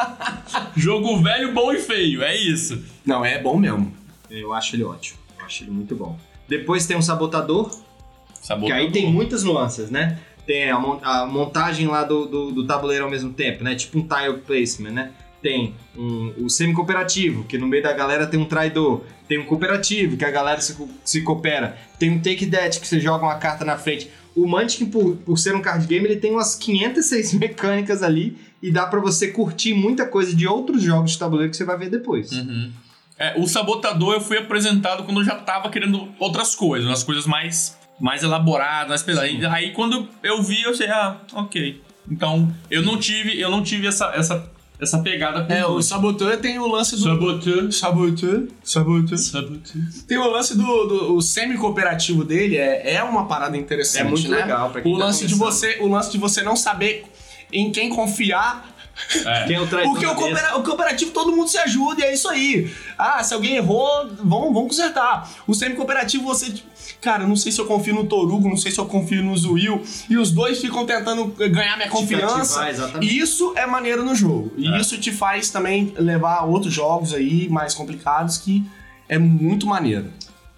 [0.78, 2.84] jogo velho, bom e feio, é isso.
[3.04, 3.92] Não, é bom mesmo.
[4.30, 5.18] Eu acho ele ótimo.
[5.40, 6.16] Eu acho ele muito bom.
[6.48, 7.72] Depois tem um sabotador,
[8.40, 10.20] Sabor que aí tem muitas nuances, né?
[10.46, 13.76] Tem a montagem lá do, do, do tabuleiro ao mesmo tempo, né?
[13.76, 15.12] Tipo um tile placement, né?
[15.42, 19.04] Tem um, o semi-cooperativo, que no meio da galera tem um traidor.
[19.28, 21.78] Tem um cooperativo, que a galera se, se coopera.
[21.98, 24.10] Tem um take that, que você joga uma carta na frente.
[24.36, 28.72] O Munchkin, por, por ser um card game, ele tem umas 506 mecânicas ali e
[28.72, 31.90] dá pra você curtir muita coisa de outros jogos de tabuleiro que você vai ver
[31.90, 32.32] depois.
[32.32, 32.72] Uhum.
[33.18, 37.26] É, o sabotador eu fui apresentado quando eu já tava querendo outras coisas, umas coisas
[37.26, 39.30] mais, mais elaboradas, mais pesadas.
[39.30, 41.82] Aí, aí quando eu vi, eu sei, ah, ok.
[42.10, 45.82] Então, eu não tive, eu não tive essa, essa, essa pegada com É, o o
[45.82, 47.04] Saboteur tem o lance do.
[47.04, 47.72] Saboteur.
[47.72, 48.48] Saboteur.
[48.64, 49.18] Saboteur.
[49.18, 49.82] Saboteur.
[50.08, 54.30] Tem o lance do, do o semi-cooperativo dele, é, é uma parada interessante, É muito
[54.30, 54.38] né?
[54.38, 57.06] legal pra quem O tá lance, de você, o lance de você não saber
[57.52, 58.78] em quem confiar.
[59.26, 59.46] É.
[59.48, 60.28] Quem é o traidor Porque o, da mesa?
[60.28, 62.70] coopera- o cooperativo todo mundo se ajuda e é isso aí.
[62.98, 65.30] Ah, se alguém errou, vamos, vamos consertar.
[65.48, 66.52] O semi-cooperativo você.
[66.52, 66.68] tipo,
[67.02, 69.36] Cara, eu não sei se eu confio no Torugo, não sei se eu confio no
[69.38, 69.82] Zuil.
[70.10, 72.70] E os dois ficam tentando ganhar minha confiança.
[73.02, 74.52] E isso é maneiro no jogo.
[74.58, 74.80] E É.
[74.82, 78.66] isso te faz também levar a outros jogos aí mais complicados que
[79.08, 80.08] é muito maneiro.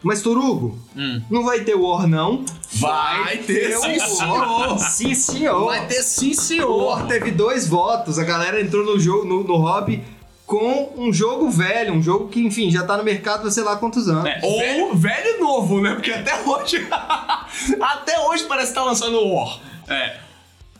[0.03, 1.21] Mas, Torugo, Hum.
[1.29, 2.43] não vai ter War, não.
[2.73, 4.79] Vai ter, sim, senhor.
[4.79, 5.65] Sim, senhor.
[5.65, 6.83] Vai ter sim, O senhor.
[6.87, 8.17] War teve dois votos.
[8.17, 10.03] A galera entrou no jogo, no, no hobby
[10.51, 13.77] com um jogo velho, um jogo que, enfim, já tá no mercado há sei lá
[13.77, 14.25] quantos anos.
[14.25, 15.93] É, ou Velho, velho e novo, né?
[15.93, 16.85] Porque até hoje.
[17.79, 19.59] até hoje parece que tá lançando o War.
[19.87, 20.17] É.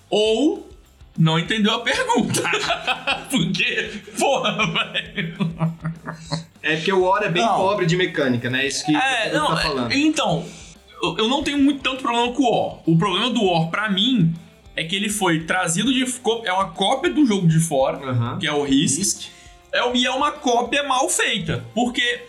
[0.10, 0.70] Ou
[1.18, 2.42] não entendeu a pergunta.
[3.32, 5.38] Porque, porra, velho.
[6.62, 7.56] É porque o War é bem Não.
[7.56, 8.68] pobre de mecânica, né?
[8.68, 9.92] Isso que É, ele não, tá falando.
[9.92, 10.46] é, então,
[11.02, 12.80] eu- não tenho muito tanto problema com o War.
[12.86, 14.34] O problema do War, pra mim,
[14.76, 16.04] é que ele foi trazido de.
[16.46, 18.00] É uma cópia do jogo de fora,
[18.38, 19.30] que é o Risk.
[19.74, 21.64] É, o- e é uma cópia mal feita.
[21.74, 22.22] Porque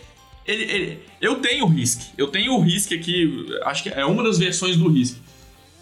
[0.45, 2.01] ele, ele- eu tenho o Risk.
[2.17, 5.17] Eu tenho o Risk aqui, acho que é uma das versões do Risk.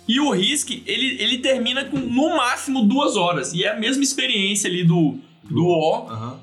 [0.08, 3.54] E o Risk, ele, ele termina com no máximo duas horas.
[3.54, 6.12] E é a mesma experiência ali do, do War.
[6.12, 6.40] Aham.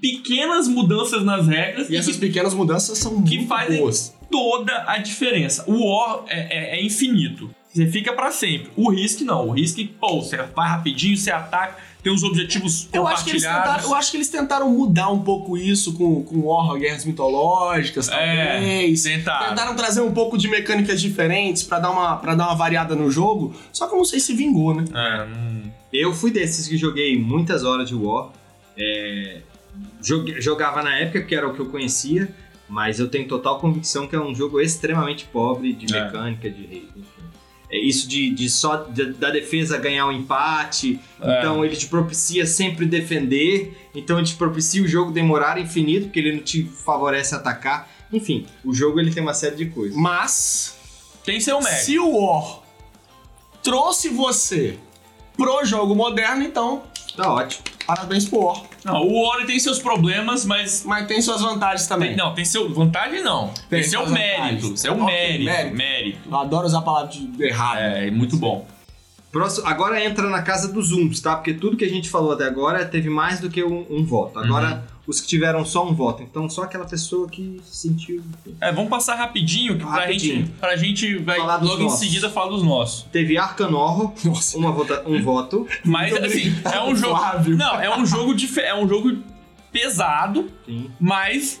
[0.00, 1.88] Pequenas mudanças nas regras.
[1.90, 4.12] E essas pequenas mudanças são Que fazem- boas.
[4.30, 5.64] toda a diferença.
[5.68, 7.54] O War é, é- é infinito.
[7.72, 8.68] Você fica pra sempre.
[8.76, 9.48] O Risk não.
[9.48, 13.42] O Risk, pô, você vai rapidinho, você ataca, tem os objetivos Eu acho, que eles
[13.42, 18.08] tentaram, eu acho que eles tentaram mudar um pouco isso com, com War, Guerras Mitológicas,
[18.08, 19.02] É, talvez.
[19.02, 19.48] tentaram.
[19.50, 23.10] Tentaram trazer um pouco de mecânicas diferentes pra dar, uma, pra dar uma variada no
[23.10, 24.84] jogo, só que eu não sei se vingou, né?
[24.94, 28.30] É, hum, Eu fui desses que joguei muitas horas de War.
[28.78, 29.40] É,
[30.38, 32.28] jogava na época, que era o que eu conhecia,
[32.68, 36.04] mas eu tenho total convicção que é um jogo extremamente pobre de É.
[36.04, 37.04] mecânica, de enfim.
[37.18, 37.19] É
[37.78, 41.38] isso de, de só de- da defesa ganhar um empate, É.
[41.38, 46.18] então ele te propicia sempre defender, então ele te propicia o jogo demorar infinito, porque
[46.18, 47.88] ele não te favorece atacar.
[48.12, 49.96] Enfim, o jogo ele tem uma série de coisas.
[49.96, 50.76] Mas,
[51.24, 51.84] tem seu mérito.
[51.84, 52.60] se o War
[53.62, 54.76] trouxe você
[55.36, 56.82] pro jogo moderno, então,
[57.16, 57.64] Tá ótimo.
[57.94, 58.62] Parabéns pro War.
[58.84, 60.84] Não, o War tem seus problemas, mas.
[60.84, 62.10] Mas tem suas vantagens também.
[62.10, 62.72] Tem, não, tem seu.
[62.72, 63.48] Vantagem não.
[63.68, 64.76] Tem, Tem seu suas mérito.
[64.76, 65.76] Seu Ok, mérito, mérito.
[65.76, 66.18] mérito.
[66.30, 67.78] Eu adoro usar a palavra de errado.
[67.78, 68.66] É, muito bom.
[69.32, 71.36] Próximo, agora entra na casa dos zooms, tá?
[71.36, 74.38] Porque tudo que a gente falou até agora teve mais do que um, um voto.
[74.40, 76.22] Agora, os que tiveram só um voto.
[76.22, 78.22] Então, só aquela pessoa que sentiu.
[78.60, 80.36] É, vamos passar rapidinho, que pra Rapidinho.
[80.46, 81.98] gente, pra gente vai Falar logo em nossos.
[82.00, 83.02] seguida falar dos nossos.
[83.10, 84.56] Teve Arcan Horror, Nossa.
[84.58, 85.66] uma vota, um voto.
[85.84, 87.16] Mas assim, é um jogo.
[87.16, 87.56] Flávio.
[87.56, 89.16] Não, é um jogo dife- é um jogo
[89.72, 90.90] pesado, Sim.
[91.00, 91.60] mas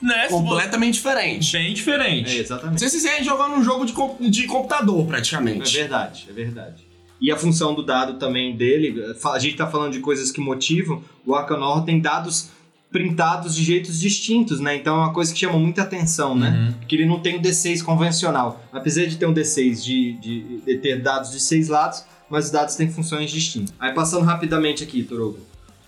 [0.00, 1.52] né, Completamente diferente.
[1.52, 2.36] bem diferente.
[2.38, 2.78] É, exatamente.
[2.80, 5.74] Vocês quiserem jogar num jogo de, com- de computador, É praticamente.
[5.76, 6.88] verdade, é verdade.
[7.20, 11.02] E a função do dado também dele, a gente tá falando de coisas que motivam,
[11.26, 12.48] o Arcan Horror tem dados
[12.90, 14.76] printados de jeitos distintos, né?
[14.76, 16.50] Então é uma coisa que chama muita atenção, né?
[16.50, 16.72] Uhum.
[16.80, 18.62] Porque ele não tem um D6 convencional.
[18.72, 22.50] Apesar de ter um D6 de, de, de ter dados de seis lados, mas os
[22.50, 23.72] dados têm funções distintas.
[23.78, 25.38] Aí passando rapidamente aqui, Torogo.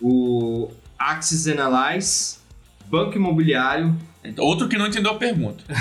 [0.00, 2.36] O Axis Analyze,
[2.88, 3.96] Banco Imobiliário,
[4.38, 5.64] Outro que não entendeu a pergunta.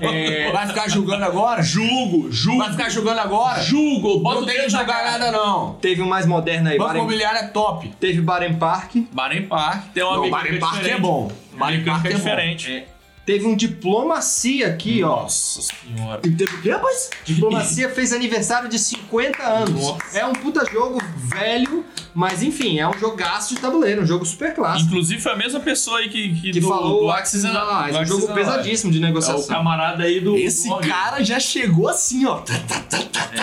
[0.00, 1.62] É, vai ficar julgando agora?
[1.62, 2.58] Julgo, julgo.
[2.58, 3.62] Vai ficar julgando agora?
[3.62, 5.10] Julgo, bota Não tem que julgar cara.
[5.12, 5.74] nada, não.
[5.74, 7.88] teve um mais moderno aí, Banco Baren, imobiliário é top.
[8.00, 11.00] teve Baren Park, Baren Park tem uma Não, mecânica Baren Park é diferente.
[11.00, 11.32] bom.
[11.52, 12.16] Uma Baren mecânica Park é bom.
[12.16, 12.84] diferente.
[13.26, 15.22] Teve um Diplomacia aqui, ó.
[15.22, 16.20] Nossa senhora.
[16.24, 17.10] E teve o quê, rapaz?
[17.24, 19.82] Diplomacia fez aniversário de 50 anos.
[19.82, 20.18] Nossa.
[20.18, 21.84] É um puta jogo velho,
[22.14, 24.88] Mas enfim, é um jogaço de tabuleiro, um jogo super clássico.
[24.90, 27.56] Inclusive foi a mesma pessoa aí que, que, Que do, falou do o Axis and-
[27.58, 29.46] Allies, um jogo pesadíssimo de É o negociação.
[29.48, 30.36] camarada aí do.
[30.36, 32.40] Esse do cara já chegou assim, ó.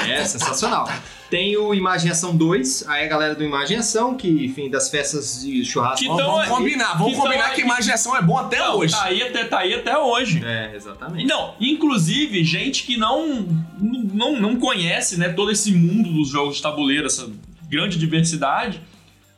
[0.08, 0.88] É, sensacional.
[1.32, 5.42] Tem o Imagem Ação 2, aí a galera do Imagem Ação, que, enfim, das festas
[5.42, 6.00] de churrasco.
[6.00, 8.60] Que Vamos, Então, vamos é- combinar, vamos então combinar é- que imaginação é bom até
[8.60, 8.94] Não, hoje.
[8.94, 10.44] Tá aí, até, tá aí até hoje.
[10.46, 11.26] É, exatamente.
[11.26, 13.48] Não, inclusive, gente que não,
[13.80, 17.30] não, não conhece né, todo esse mundo dos jogos de tabuleiro, essa
[17.70, 18.82] grande diversidade,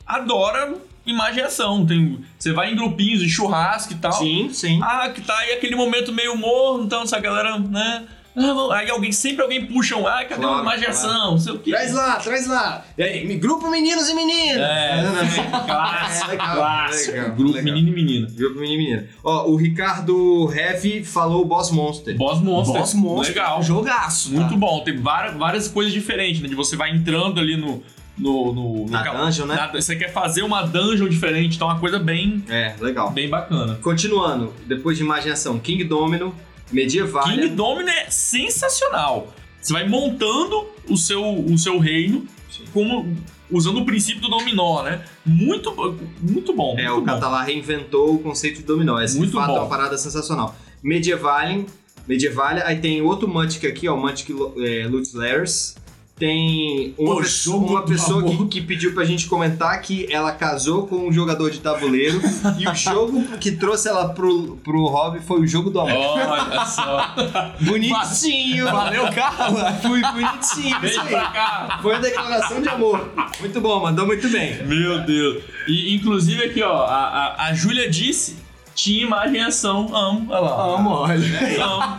[0.04, 0.74] adora
[1.06, 1.86] imaginação.
[1.86, 4.14] Tem, você vai em grupinhos de churrasco e tal.
[4.14, 4.80] Sim, sim.
[4.82, 8.06] Ah, que tá aí aquele momento meio morno, então essa galera, né?
[8.36, 11.32] Ah, aí alguém, sempre alguém puxa um, ah, cadê Claro, a imaginação?
[11.32, 11.72] Não sei o quê.
[11.72, 12.84] Traz lá, traz lá.
[12.98, 14.58] E aí, me- grupo meninos e meninas.
[14.62, 15.04] É,
[15.66, 17.18] clássico, Clássico.
[17.36, 17.64] Grupo legal.
[17.64, 18.28] menino e menina.
[18.32, 19.08] Grupo menino e menina.
[19.24, 22.16] Ó, o Ricardo Heavy falou Boss Monster.
[22.18, 22.80] Boss Monster.
[22.80, 23.64] Boss Monster, Legal.
[23.64, 24.32] jogaço.
[24.32, 24.40] tá?
[24.40, 24.84] Muito bom.
[24.84, 26.48] Tem várias, várias coisas diferentes, né?
[26.48, 27.84] De você vai entrando ali no.
[28.18, 29.56] no, no Na no- dungeon, né?
[29.56, 33.10] na- você quer fazer uma dungeon diferente, então é uma coisa bem, É, legal.
[33.12, 33.76] bem bacana.
[33.82, 36.34] Continuando, depois de imaginação, King Domino,
[36.72, 37.24] Medieval.
[37.24, 39.34] King Domino é sensacional.
[39.62, 42.28] Você vai montando o seu, o seu reino
[42.74, 43.16] como
[43.52, 45.04] usando o princípio do dominó, né?
[45.26, 45.74] Muito,
[46.22, 46.78] muito bom.
[46.78, 47.06] É, muito o bom.
[47.06, 49.00] Catalá reinventou o conceito de dominó.
[49.00, 49.58] Essa Muito de fato bom.
[49.58, 50.56] é uma parada sensacional.
[50.82, 51.66] Medievalien,
[52.08, 55.76] Medievalia, aí tem outro Mantic aqui, ó, o Mantic é, Lutz Lairs.
[56.24, 60.88] Tem uma, O pessoa, uma pessoa que, que pediu pra gente comentar que ela casou
[60.88, 62.22] com um jogador de tabuleiro
[62.58, 66.18] e o jogo que trouxe ela pro, pro hobby foi o jogo do amor.
[66.18, 67.14] Olha só.
[67.60, 68.72] Bonitinho!
[68.72, 69.74] Valeu, Carla.
[69.74, 70.80] Fui bonitinho!
[70.80, 71.10] Vem isso aí.
[71.10, 71.80] pra cá.
[71.82, 73.12] Foi uma declaração de amor.
[73.42, 74.66] Muito bom, mandou muito bem.
[74.66, 75.44] Meu Deus.
[75.68, 78.38] E inclusive aqui, ó, a, a, a Júlia disse:
[78.74, 79.94] tinha imagem e ação.
[79.94, 80.28] Amo.
[80.32, 80.76] Olha lá.
[80.76, 81.66] Amo, olha.
[81.66, 81.98] Amo.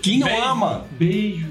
[0.00, 0.42] Quem não Beijo.
[0.42, 0.84] ama?
[0.92, 1.47] Beijo.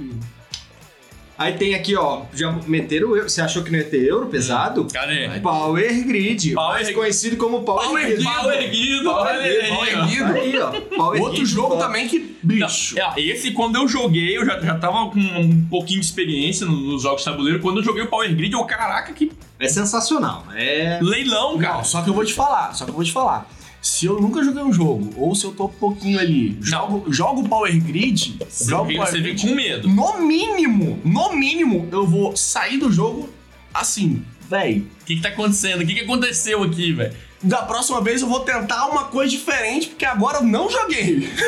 [1.37, 3.29] Aí tem aqui, ó, já meteram o euro.
[3.29, 4.87] Você achou que não ia ter euro pesado?
[4.91, 5.29] Cadê?
[5.39, 6.97] Power Grid, Power mais Grid.
[6.97, 8.23] conhecido como Power, Power Grid.
[8.23, 8.63] Grid.
[8.63, 9.03] Erguido.
[9.03, 10.71] Pau olha erguido, aí, ó.
[10.95, 11.77] Power Outro Grid, jogo ó.
[11.77, 12.35] também que.
[12.41, 12.97] Bicho.
[12.97, 16.71] É, esse, quando eu joguei, eu já, já tava com um pouquinho de experiência no-
[16.93, 17.59] nos jogos de tabuleiro.
[17.59, 20.45] Quando eu joguei o Power Grid, eu, caraca, que É sensacional.
[20.55, 20.97] É.
[21.01, 21.77] leilão, cara.
[21.77, 23.47] Não, só que eu vou te falar, só que eu vou te falar.
[23.87, 27.47] Se eu nunca joguei um jogo, ou se eu tô um pouquinho ali, jogo, jogo
[27.47, 29.87] Power Grid, jogo Power Você vem Grid, com medo.
[29.87, 33.29] no mínimo, no mínimo, eu vou sair do jogo
[33.73, 34.85] assim, véi.
[35.01, 35.83] O que, que tá acontecendo?
[35.83, 37.15] O que, que aconteceu aqui, velho?
[37.41, 41.29] Da próxima vez eu vou tentar uma coisa diferente, porque agora eu não joguei.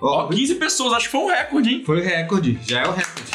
[0.00, 1.82] Ó, Ó, 15 pessoas, acho que foi um recorde, hein?
[1.84, 3.30] Foi o recorde, já é o recorde.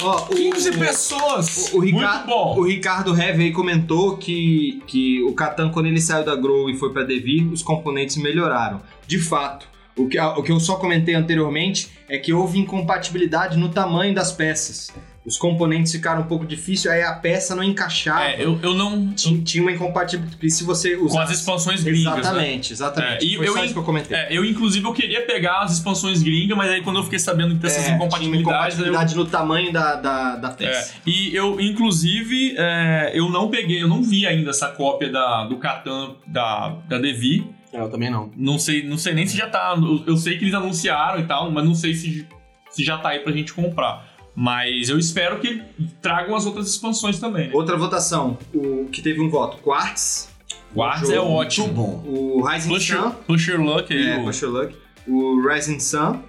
[0.00, 1.72] Ó, o- 15 pessoas!
[1.72, 2.58] O, o Muito Ricardo, bom.
[2.58, 6.76] o Ricardo Heavy aí comentou que, que o Catan, quando ele saiu da Grow e
[6.76, 8.80] foi pra Devir, os componentes melhoraram.
[9.06, 13.68] De fato, o que, o que eu só comentei anteriormente é que houve incompatibilidade no
[13.68, 14.90] tamanho das peças.
[15.24, 18.24] Os componentes ficaram um pouco difíceis, aí a peça não encaixava.
[18.24, 19.12] É, eu, eu não.
[19.12, 20.50] Tinha, tinha uma incompatibilidade.
[20.50, 21.22] Se você Com usar.
[21.22, 22.14] as expansões gringas.
[22.14, 22.20] Né?
[22.20, 23.24] Exatamente, exatamente.
[23.24, 24.16] É, e Foi eu só isso que eu comentei.
[24.16, 27.54] É, eu, inclusive, eu queria pegar as expansões gringas, mas aí quando eu fiquei sabendo
[27.54, 28.78] dessas É, tinha uma incompatibilidades.
[28.78, 30.94] eu- incompatibilidade no tamanho da, da, da É, peça.
[31.06, 35.56] e eu, inclusive, é, eu não peguei, eu não vi ainda essa cópia da, do
[35.58, 37.46] Catan da, da Devi.
[37.72, 38.28] Eu também não.
[38.36, 39.74] Não sei, não sei nem se já tá.
[39.76, 42.26] Eu, eu sei que eles anunciaram e tal, mas não sei se,
[42.70, 44.10] se já tá aí pra gente comprar.
[44.34, 45.62] Mas eu espero que
[46.00, 47.48] tragam as outras expansões também.
[47.48, 47.54] Né?
[47.54, 50.30] Outra votação, o que teve um voto, Quartz,
[50.74, 51.66] Guards é jogo ótimo.
[51.66, 52.02] Muito bom.
[52.06, 54.06] o Rising Pusher, Sun, Pusher Luck aí.
[54.10, 56.20] é, o Push Your Luck, o Rising Sun,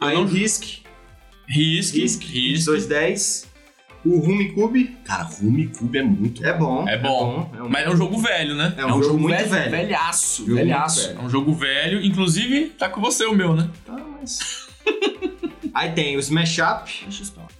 [0.00, 0.62] Eu aí não- o Risk,
[1.48, 2.64] Risk, Risk, Risk.
[2.66, 3.46] 210,
[4.04, 6.44] o Rumi Cube, Cara, Rumi Cube é muito.
[6.44, 6.86] é bom.
[6.86, 7.50] É bom.
[7.56, 8.74] É um, Mas é um jogo velho, né?
[8.76, 9.70] é um jogo, muito velho.
[9.70, 10.42] Velhaço.
[10.42, 11.06] Jogo muito velhaço.
[11.08, 11.18] velho.
[11.18, 12.04] É um jogo velho.
[12.04, 13.70] Inclusive, tá com você o meu, né?
[13.86, 14.66] Tá, mas-
[15.78, 16.90] aí tem o Smash Up,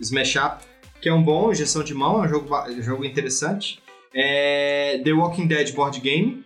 [0.01, 0.65] Smash Up,
[1.01, 3.79] que é um bom, injeção de mão, é um jogo, ba- jogo interessante.
[4.15, 6.43] É, The Walking Dead Board Game,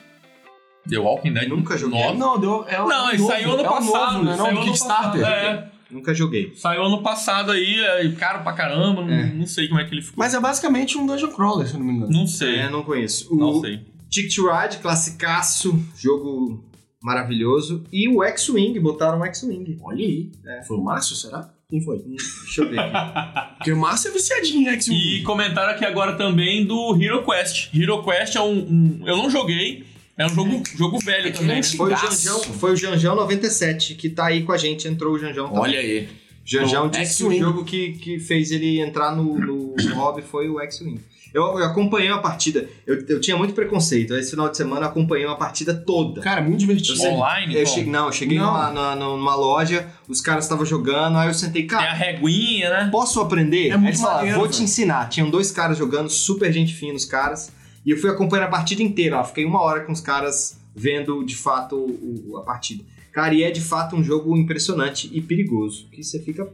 [0.88, 1.48] The Walking Dead.
[1.48, 2.00] Nunca joguei.
[2.02, 2.18] Nove.
[2.18, 4.12] Não, deu, é o- Não, é ele o saiu novo, ano é passado.
[4.14, 4.37] Novo, né?
[4.37, 5.20] Não, saiu Kickstarter.
[5.20, 6.52] passado, É, nunca joguei.
[6.56, 9.26] saiu ano passado aí, é caro pra caramba, não, É.
[9.33, 10.16] não sei como é que ele ficou.
[10.18, 12.12] Mas é basicamente um Dungeon Crawler, se eu não me engano.
[12.12, 13.33] Não sei, É, não conheço.
[13.33, 13.80] O não sei.
[14.09, 16.64] Ticket to Ride, classicaço, jogo
[17.00, 17.85] maravilhoso.
[17.92, 19.78] E o X-Wing, botaram o X-Wing.
[19.83, 20.33] Olha aí.
[20.66, 21.48] Foi o Márcio, será?
[21.70, 21.98] Quem foi?
[21.98, 23.54] Deixa eu ver aqui.
[23.59, 24.98] Porque o Márcio é viciadinho em X-Wing.
[25.18, 27.68] E comentaram aqui agora também do Hero Quest.
[27.74, 28.59] Hero Quest é um.
[28.59, 29.85] um- eu não joguei,
[30.18, 31.56] é um jogo, jogo velho É que também.
[31.56, 31.62] né?
[31.62, 31.96] Foi o.
[31.96, 35.61] Janjão, foi o Janjão 97 que tá aí com a gente, entrou o Janjão também.
[35.62, 36.09] Olha aí.
[36.50, 40.20] Já, já um disse que o jogo que, que fez ele entrar no, no, hobby
[40.22, 41.00] foi o X-Wing.
[41.32, 44.14] Eu, eu acompanhei uma partida, eu, eu tinha muito preconceito.
[44.16, 46.20] Esse final de semana eu acompanhei uma partida toda.
[46.20, 46.94] Cara, muito divertido.
[46.94, 47.54] Eu sei- Online?
[47.54, 48.46] Eu cheguei, não, eu cheguei Não.
[48.46, 52.68] Numa, numa, numa loja, os caras estavam jogando, aí eu sentei, Tem a cara, reguinha,
[52.70, 52.88] né?
[52.90, 53.68] posso aprender?
[53.68, 55.08] É muito eles falaram, maneiro, vou te ensinar.
[55.08, 57.52] Tinham dois caras jogando, super gente fina os caras,
[57.86, 61.22] e eu fui acompanhando a partida inteira, ó, fiquei uma hora com os caras vendo
[61.24, 62.82] de fato o- a partida.
[63.12, 66.46] Cara, e é de fato um jogo impressionante e perigoso, que você fica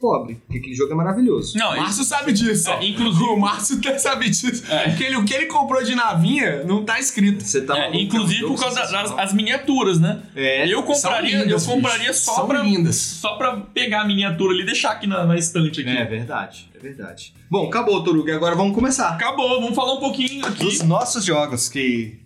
[0.00, 1.58] pobre, porque aquele jogo é maravilhoso.
[1.58, 2.70] Não, O Márcio sabe disso.
[2.70, 4.64] É, inclusive- O Márcio até sabe disso.
[4.72, 4.92] É.
[4.96, 7.44] Que ele, o que ele comprou de navinha não tá escrito.
[7.44, 10.22] Você tá é, é inclusive jogo por causa das as miniaturas, né?
[10.34, 12.96] É, eu compraria, São lindas, eu compraria só São pra, lindas.
[12.96, 15.90] só pra pegar a miniatura ali e deixar aqui na, na estante aqui.
[15.90, 17.34] é verdade, é verdade.
[17.50, 19.10] Bom, acabou, Toruga, agora vamos começar.
[19.10, 22.18] Acabou, vamos falar um pouquinho aqui Dos nossos jogos que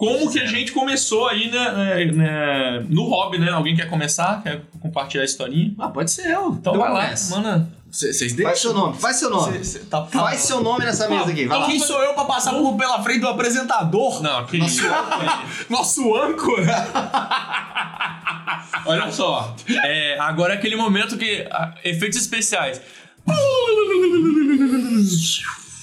[0.00, 3.50] como que a gente começou aí né, né, né, no hobby, né?
[3.50, 4.42] Alguém quer começar?
[4.42, 5.74] Quer compartilhar a historinha?
[5.78, 6.52] Ah, pode ser eu.
[6.52, 7.30] Então vai lá, começo.
[7.36, 7.68] manda.
[7.90, 8.54] Vocês Faz deixam?
[8.56, 9.58] seu nome, faz seu nome.
[9.58, 11.66] Cê- cê tá- Faz seu nome nessa mesa aqui, vai lá.
[11.66, 14.22] Quem sou eu pra passar por pela frente do apresentador?
[14.22, 14.82] Não, que Nosso-
[15.68, 16.88] Nosso âncora?
[18.86, 21.46] Olha só, é, agora é aquele momento que.
[21.84, 22.80] efeitos especiais.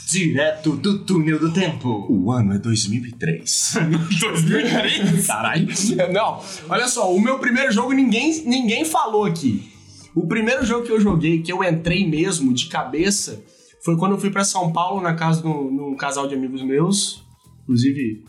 [0.10, 2.08] Direto do túnel do tempo.
[2.10, 3.74] O ano é 2003.
[4.22, 5.28] 2003?
[5.28, 5.68] Caralho.
[6.14, 9.70] Não, olha só, o meu primeiro jogo ninguém, ninguém falou aqui.
[10.16, 13.44] O primeiro jogo que eu joguei, que eu entrei mesmo de cabeça,
[13.84, 16.36] foi quando eu fui pra São Paulo na casa de um, de um casal de
[16.36, 17.24] amigos meus.
[17.64, 18.24] Inclusive,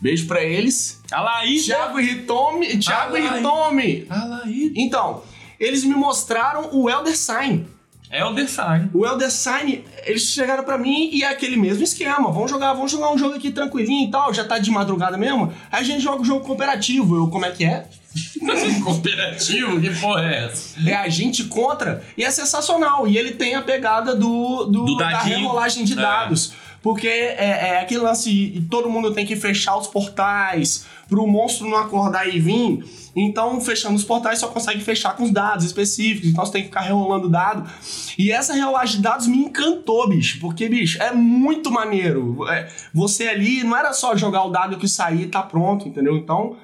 [0.00, 1.02] beijo pra eles.
[1.12, 1.60] Aí.
[1.60, 2.78] Thiago e Ritomi.
[2.78, 4.06] Thiago e Ritomi.
[4.10, 4.72] Olha lá aí.
[4.74, 5.22] Então,
[5.58, 7.66] eles me mostraram o Elder Sign.
[8.10, 8.90] É o design.
[8.92, 12.32] O Elder Sign, eles chegaram pra mim e é aquele mesmo esquema.
[12.32, 14.34] Vamos jogar, vamos jogar um jogo aqui tranquilinho e tal.
[14.34, 15.52] Já tá de madrugada mesmo.
[15.70, 17.14] Aí a gente joga o jogo cooperativo.
[17.14, 17.86] Eu, como é que é?
[18.82, 19.80] Cooperativo?
[19.80, 20.90] Que porra é essa?
[20.90, 22.02] É a gente contra.
[22.16, 23.06] E é sensacional.
[23.06, 26.52] E ele tem a pegada do, do, Do da regulagem de É.
[26.82, 31.68] Porque é, é aquele lance, e todo mundo tem que fechar os portais pro monstro
[31.68, 32.84] não acordar e vir.
[33.14, 36.28] Então, fechando os portais, só consegue fechar com os dados específicos.
[36.28, 37.68] Então, você tem que ficar rerolando dado.
[38.16, 40.38] E essa relagem de dados me encantou, bicho.
[40.40, 42.48] Porque, bicho, é muito maneiro.
[42.48, 46.16] É, você ali, não era só jogar o dado que sair e tá pronto, entendeu?
[46.16, 46.56] Então,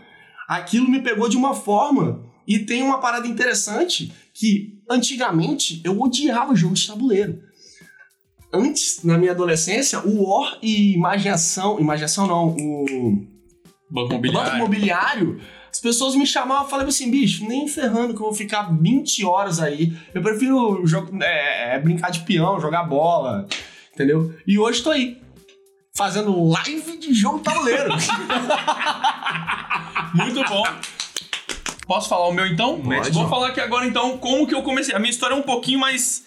[0.49, 2.25] aquilo me pegou de uma forma.
[2.47, 7.43] E tem uma parada interessante que, antigamente, eu odiava jogo de tabuleiro.
[8.53, 11.79] Antes, na minha adolescência, o War e Imaginação...
[11.81, 13.27] Imaginação não, o...
[13.89, 14.57] Banco Banco imobiliário.
[14.57, 18.63] imobiliário, as pessoas me chamavam e falavam assim, bicho, nem ferrando que eu vou ficar
[18.77, 19.97] 20 horas aí.
[20.13, 23.47] Eu prefiro jo- é, é, brincar de peão, jogar bola,
[23.95, 24.35] entendeu?
[24.47, 25.19] E hoje tô aí,
[25.95, 27.93] fazendo live de jogo tabuleiro.
[30.15, 30.63] Muito bom.
[31.87, 32.81] Posso falar o meu então?
[32.81, 33.11] Pode.
[33.13, 34.95] Vou falar aqui agora então como que eu comecei.
[34.95, 36.25] A minha história é um pouquinho mais.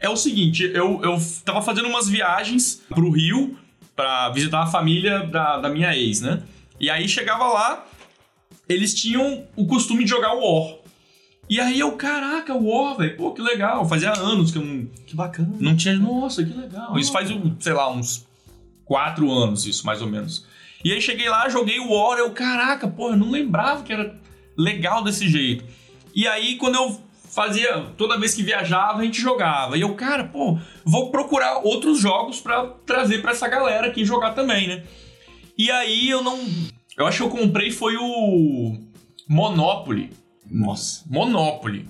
[0.00, 3.56] É o seguinte, eu, eu tava fazendo umas viagens pro Rio
[3.94, 6.42] pra visitar a família da, da minha ex, né?
[6.80, 7.86] E aí chegava lá,
[8.66, 10.76] eles tinham o costume de jogar War.
[11.48, 13.86] E aí eu, caraca, War, velho, pô, que legal.
[13.86, 15.52] Fazia anos que eu não, que bacana.
[15.58, 15.98] não tinha.
[15.98, 16.98] Nossa, que legal.
[16.98, 18.26] Isso faz, um, sei lá, uns
[18.84, 20.46] quatro anos, isso, mais ou menos.
[20.82, 24.18] E aí cheguei lá, joguei o War, eu, caraca, porra, eu não lembrava que era
[24.56, 25.64] legal desse jeito.
[26.14, 29.78] E aí, quando eu fazia, toda vez que viajava, a gente jogava.
[29.78, 34.32] E eu, cara, pô, vou procurar outros jogos pra trazer pra essa galera aqui jogar
[34.32, 34.82] também, né?
[35.56, 36.38] E aí eu não.
[36.96, 38.76] Eu acho que eu comprei foi o
[39.28, 40.10] Monopoly.
[40.50, 41.04] Nossa.
[41.08, 41.86] Monopoly.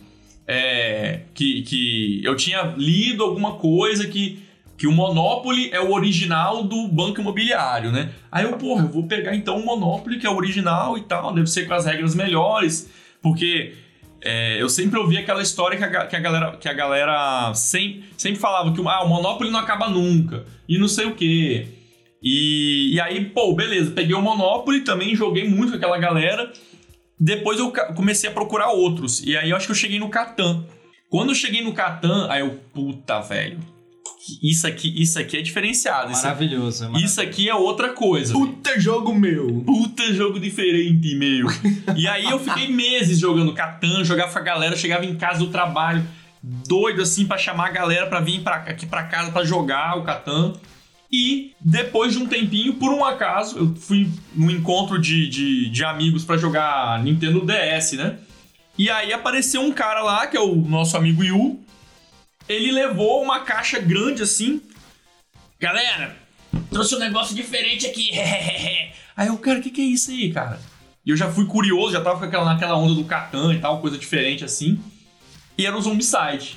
[0.47, 4.43] É, que, que eu tinha lido alguma coisa que,
[4.77, 8.13] que o Monopoly é o original do banco imobiliário, né?
[8.31, 11.33] Aí eu, porra, eu vou pegar então o Monopoly, que é o original e tal,
[11.33, 12.91] deve ser com as regras melhores,
[13.23, 13.75] porque
[14.23, 18.05] é, eu sempre ouvi aquela história que a, que a galera, que a galera sempre,
[18.17, 21.69] sempre falava que ah, o Monopoly não acaba nunca, e não sei o quê.
[22.23, 26.53] E, e aí, pô, beleza, peguei o Monopoly também, joguei muito com aquela galera.
[27.19, 29.23] Depois eu comecei a procurar outros.
[29.23, 30.65] E aí eu acho que eu cheguei no Catan.
[31.11, 33.59] Quando eu cheguei no Catan, aí eu, puta, velho.
[34.43, 36.13] Isso aqui, isso aqui é diferenciado.
[36.13, 37.13] Isso, Maravilhoso, é maravilhoso.
[37.13, 38.33] isso aqui é outra coisa.
[38.33, 39.63] Puta jogo meu.
[39.65, 41.47] Puta jogo diferente, meu.
[41.97, 45.49] e aí eu fiquei meses jogando Catan, jogava com a galera, chegava em casa do
[45.49, 46.07] trabalho,
[46.43, 50.03] doido assim pra chamar a galera pra vir pra, aqui pra casa pra jogar o
[50.05, 50.53] Catan.
[51.13, 55.85] E depois de um tempinho, por um acaso, eu fui num encontro de, de, de
[55.85, 58.17] amigos pra jogar Nintendo DS, né?
[58.79, 61.59] E aí apareceu um cara lá, que é o nosso amigo Yu.
[62.51, 64.61] Ele levou uma caixa grande assim.
[65.61, 66.17] Galera,
[66.69, 68.11] trouxe um negócio diferente aqui.
[69.17, 70.59] aí eu, cara, o que, que é isso aí, cara?
[71.07, 73.97] E eu já fui curioso, já tava aquela, naquela onda do Catan e tal, coisa
[73.97, 74.81] diferente assim.
[75.57, 76.57] e era o Zombicide.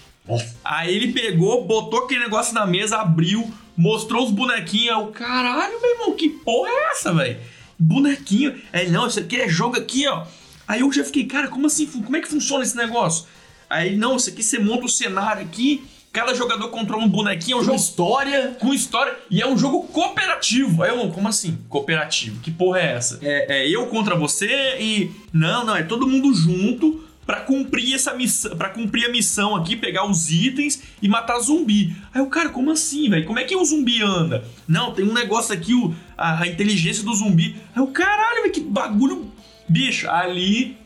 [0.63, 4.97] Aí ele pegou, botou aquele negócio na mesa, abriu, mostrou os bonequinhos.
[4.97, 7.39] Eu, caralho, meu irmão, que porra é essa, velho?
[7.77, 8.59] Bonequinho.
[8.71, 10.25] Aí, não, isso aqui é jogo aqui, ó.
[10.67, 11.85] Aí eu já fiquei, cara, como assim?
[11.85, 13.27] Como é que funciona esse negócio?
[13.69, 15.83] Aí, não, isso aqui você monta o cenário aqui,
[16.13, 18.57] cada jogador controla um bonequinho, é um Com jogo história.
[18.59, 20.83] com história e é um jogo cooperativo.
[20.83, 21.57] Aí eu, como assim?
[21.67, 22.39] Cooperativo?
[22.39, 23.19] Que porra é essa?
[23.21, 25.11] É, é eu contra você e.
[25.33, 29.75] Não, não, é todo mundo junto pra cumprir essa missão, para cumprir a missão aqui,
[29.75, 31.95] pegar os itens e matar zumbi.
[32.13, 33.25] Aí o cara, como assim, velho?
[33.25, 34.43] Como é que o zumbi anda?
[34.67, 37.55] Não, tem um negócio aqui, o, a, a inteligência do zumbi.
[37.75, 39.31] Aí o caralho, velho, que bagulho.
[39.67, 40.77] Bicho, ali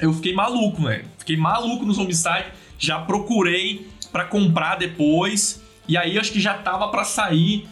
[0.00, 1.04] eu fiquei maluco, velho.
[1.18, 2.46] Fiquei maluco no Zombicide.
[2.78, 5.62] Já procurei pra comprar depois.
[5.88, 7.68] E aí acho que já tava pra sair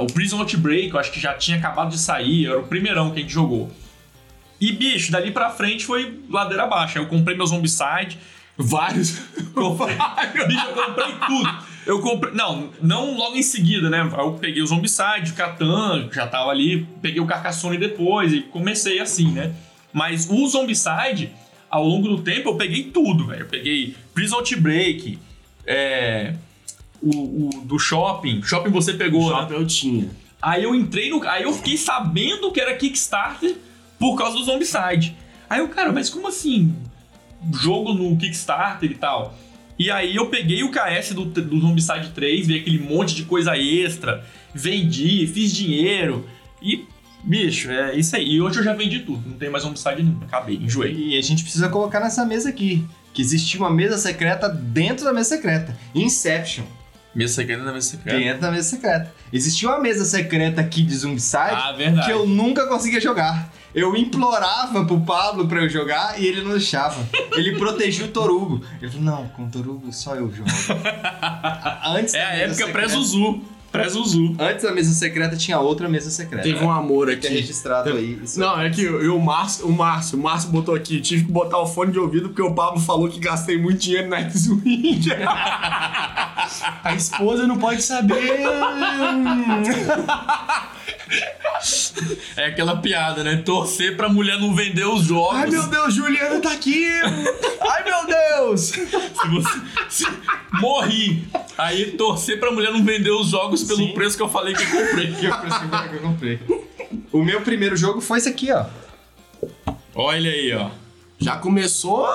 [0.00, 3.18] o Prison Outbreak, eu acho que já tinha acabado de sair, era o primeirão que
[3.18, 3.70] a gente jogou.
[4.58, 6.98] E bicho, dali pra frente foi ladeira abaixo.
[6.98, 8.18] Eu comprei meu Zombicide,
[8.62, 9.12] Vários.
[10.46, 11.70] bicho, eu comprei tudo.
[11.86, 14.00] Eu comprei, não, não logo em seguida, né?
[14.18, 19.00] Eu peguei o Zombicide, o Catan, já tava ali, peguei o Carcassonne depois e comecei
[19.00, 19.54] assim, né?
[19.92, 21.32] Mas o Zombicide,
[21.70, 23.40] ao longo do tempo, eu peguei tudo, velho.
[23.40, 25.18] Eu peguei Prison Outbreak,
[25.70, 26.34] é,
[27.00, 28.42] o, o do Shopping.
[28.42, 29.38] Shopping você pegou, né?
[29.38, 30.10] Shopping eu tinha.
[30.42, 31.22] Aí eu entrei no.
[31.28, 33.56] Aí eu fiquei sabendo que era Kickstarter
[33.96, 35.16] por causa do Zombicide.
[35.48, 36.74] Aí eu, cara, mas como assim?
[37.54, 39.34] Jogo no Kickstarter e tal.
[39.78, 43.56] E aí eu peguei o KS do, do Zombicide 3, vi aquele monte de coisa
[43.56, 46.28] extra, vendi, fiz dinheiro.
[46.60, 46.84] E,
[47.22, 48.32] bicho, é isso aí.
[48.32, 50.18] E hoje eu já vendi tudo, não tem mais Zombicide nenhum.
[50.22, 50.94] Acabei, enjoei.
[50.94, 52.84] E a gente precisa colocar nessa mesa aqui.
[53.12, 55.76] Que existia uma mesa secreta dentro da mesa secreta.
[55.94, 56.64] Inception.
[57.14, 58.18] Mesa secreta da mesa secreta.
[58.18, 59.12] Dentro da mesa secreta.
[59.32, 62.06] Existia uma mesa secreta aqui de Zombicide Ah, verdade.
[62.06, 63.52] que eu nunca conseguia jogar.
[63.74, 67.04] Eu implorava pro Pablo pra eu jogar e ele não deixava.
[67.32, 68.64] Ele protegia o Torugo.
[68.80, 70.48] Ele falou: Não, com o Torugo só eu jogo.
[71.86, 73.42] Antes É da a época secreta- pré-Zuzu.
[73.72, 74.34] Pré-Zuzu.
[74.38, 76.42] Antes da mesa secreta tinha outra mesa secreta.
[76.42, 77.40] Teve um amor que é aqui.
[77.40, 78.18] registrado aí.
[78.22, 81.24] Isso Não, é que eu, eu, o Márcio, o Márcio, o Márcio botou aqui, tive
[81.24, 84.18] que botar o fone de ouvido porque o Pablo falou que gastei muito dinheiro na
[84.18, 85.08] X-Wing.
[86.82, 88.40] A esposa não pode saber.
[92.36, 93.36] É aquela piada, né?
[93.44, 95.34] Torcer pra mulher não vender os jogos.
[95.36, 96.86] Ai meu Deus, Juliana tá aqui!
[97.60, 98.60] Ai meu Deus!
[98.60, 100.06] Se você se
[100.60, 101.24] morri.
[101.58, 103.92] Aí torcer pra mulher não vender os jogos pelo Sim.
[103.94, 105.06] preço que eu falei que eu comprei.
[105.14, 106.38] que que eu comprei.
[107.12, 108.66] O meu primeiro jogo foi esse aqui, ó.
[109.94, 110.70] Olha aí, ó.
[111.18, 112.08] Já começou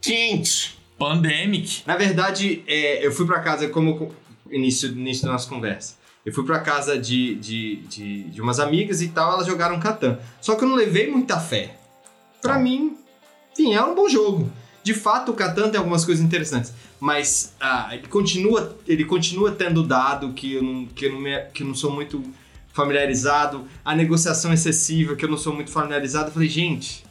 [0.00, 0.76] quente.
[0.98, 1.82] Pandemic.
[1.86, 4.14] Na verdade, é, eu fui pra casa, como co-
[4.50, 5.96] início, início da nossa conversa.
[6.24, 10.18] Eu fui pra casa de, de, de, de umas amigas e tal, elas jogaram Catan.
[10.40, 11.76] Só que eu não levei muita fé.
[12.40, 12.96] Pra mim,
[13.52, 14.50] enfim, é um bom jogo.
[14.86, 16.72] De fato, o Catan tem algumas coisas interessantes.
[17.00, 21.40] Mas ah, ele, continua, ele continua tendo dado que eu, não, que, eu não me-
[21.52, 22.22] que eu não sou muito
[22.72, 23.66] familiarizado.
[23.84, 26.28] A negociação excessiva, que eu não sou muito familiarizado.
[26.28, 27.04] Eu falei, gente,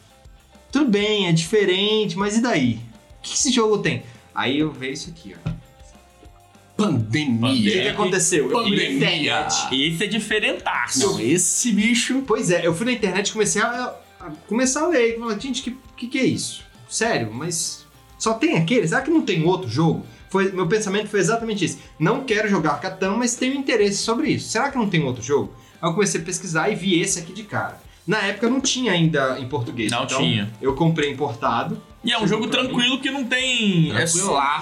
[0.72, 2.80] tudo bem, é diferente, mas e daí?
[3.18, 4.02] O que esse jogo tem?
[4.34, 5.50] Aí eu vejo isso aqui, ó.
[5.50, 7.82] O que, Pandemia.
[7.82, 8.44] que aconteceu?
[8.44, 8.96] Eu fui na Pandemia.
[8.96, 9.54] internet.
[9.74, 10.98] Esse é diferentaço.
[11.00, 12.22] Não, esse bicho.
[12.26, 15.18] Pois é, eu fui na internet e comecei a, a começar a ler.
[15.18, 16.64] Falei, gente, que, que que é isso?
[16.88, 17.86] Sério, mas
[18.18, 18.86] só tem aquele?
[18.86, 20.04] Será que não tem outro jogo?
[20.30, 21.78] Foi, meu pensamento foi exatamente isso.
[21.98, 24.48] Não quero jogar Catan, mas tenho interesse sobre isso.
[24.48, 25.52] Será que não tem outro jogo?
[25.80, 27.80] Aí eu comecei a pesquisar e vi esse aqui de cara.
[28.06, 29.90] Na época não tinha ainda em português.
[29.90, 30.52] Não então tinha.
[30.60, 31.80] Eu comprei importado.
[32.04, 33.90] E é um jogo tranquilo que não tem.
[33.90, 34.04] É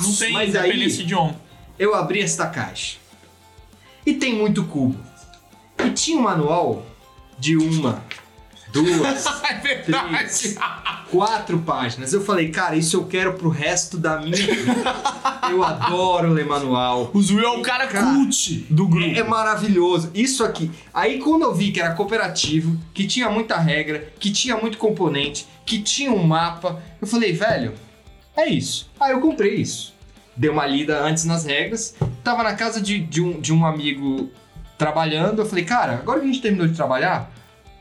[0.03, 1.15] não tem Mas aí- de.
[1.79, 2.97] Eu abri esta caixa.
[4.07, 4.99] E tem muito cubo.
[5.85, 6.87] E tinha um manual
[7.39, 8.03] de uma,
[8.75, 9.25] duas,
[9.65, 10.57] É três,
[11.11, 12.13] quatro páginas.
[12.13, 14.95] Eu falei, cara, isso eu quero pro resto da minha vida.
[15.51, 17.11] Eu adoro ler manual.
[17.15, 19.17] O Zul é o cara Cara, cult do grupo.
[19.17, 20.11] É maravilhoso.
[20.13, 20.71] Isso aqui.
[20.93, 25.47] Aí quando eu vi que era cooperativo, que tinha muita regra, que tinha muito componente,
[25.65, 27.75] que tinha um mapa, eu falei, velho,
[28.37, 28.91] é isso.
[28.99, 29.95] Aí eu comprei isso.
[30.37, 31.95] Dei uma lida antes nas regras.
[32.25, 34.31] Tava na casa de, de, um, de um amigo
[34.77, 35.43] trabalhando.
[35.43, 37.31] Eu falei, cara, agora que a gente terminou de trabalhar,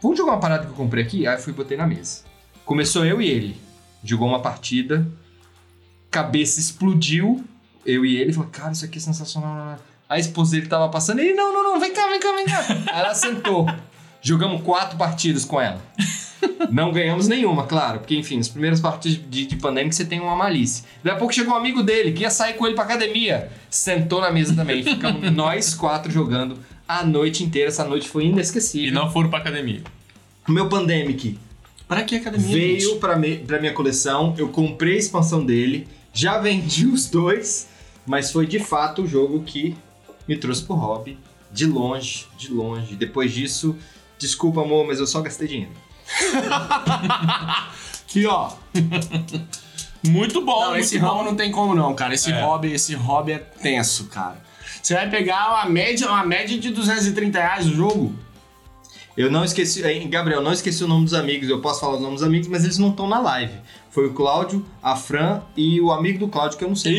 [0.04, 1.26] vamos jogar uma parada que eu comprei aqui?
[1.26, 2.24] Aí eu fui e botei na mesa.
[2.66, 3.58] Começou eu e ele.
[4.04, 5.08] Jogou uma partida.
[6.12, 7.44] Cabeça explodiu.
[7.86, 8.34] Eu e ele.
[8.34, 9.80] Falei, cara, isso aqui é sensacional.
[10.08, 11.20] A esposa dele tava passando.
[11.20, 12.94] Ele, não, não, não, vem cá, vem cá, vem cá.
[12.94, 13.66] Ela sentou.
[14.22, 15.82] Jogamos quatro partidas com ela.
[16.70, 20.36] Não ganhamos nenhuma, claro, porque enfim, nas primeiras partidas de, de pandemia você tem uma
[20.36, 20.86] malícia.
[21.04, 23.50] Daqui a pouco chegou um amigo dele que ia sair com ele pra academia.
[23.70, 24.84] Sentou na mesa também.
[24.84, 26.58] Ficamos nós quatro jogando
[26.88, 27.70] a noite inteira.
[27.70, 28.94] Essa noite foi E inesquecível.
[28.94, 29.82] não foram pra academia.
[30.48, 31.38] O meu Pandemic
[31.88, 32.48] Para que academia?
[32.56, 34.34] veio pra, me, pra minha coleção.
[34.38, 37.68] Eu comprei a expansão dele Já vendi os dois,
[38.06, 39.76] mas foi de fato o jogo que
[40.28, 41.18] me trouxe pro hobby.
[41.52, 42.96] De longe, de longe.
[42.96, 43.76] Depois disso,
[44.18, 45.72] desculpa amor, mas eu só gastei dinheiro.
[48.08, 48.52] Aqui, ó.
[50.06, 51.08] Muito bom, Não, muito esse bom.
[51.08, 52.14] hobby não tem como não, cara.
[52.14, 52.42] Esse É.
[52.42, 54.43] hobby, esse hobby é tenso, cara.
[54.84, 58.14] Você vai pegar uma média, uma média de 230 reais o jogo?
[59.16, 61.48] Eu não esqueci, Gabriel, não esqueci o nome dos amigos.
[61.48, 63.54] Eu posso falar os nomes dos amigos, mas eles não estão na live.
[63.94, 66.94] Foi o Cláudio, a Fran e o amigo do Cláudio que eu não sei.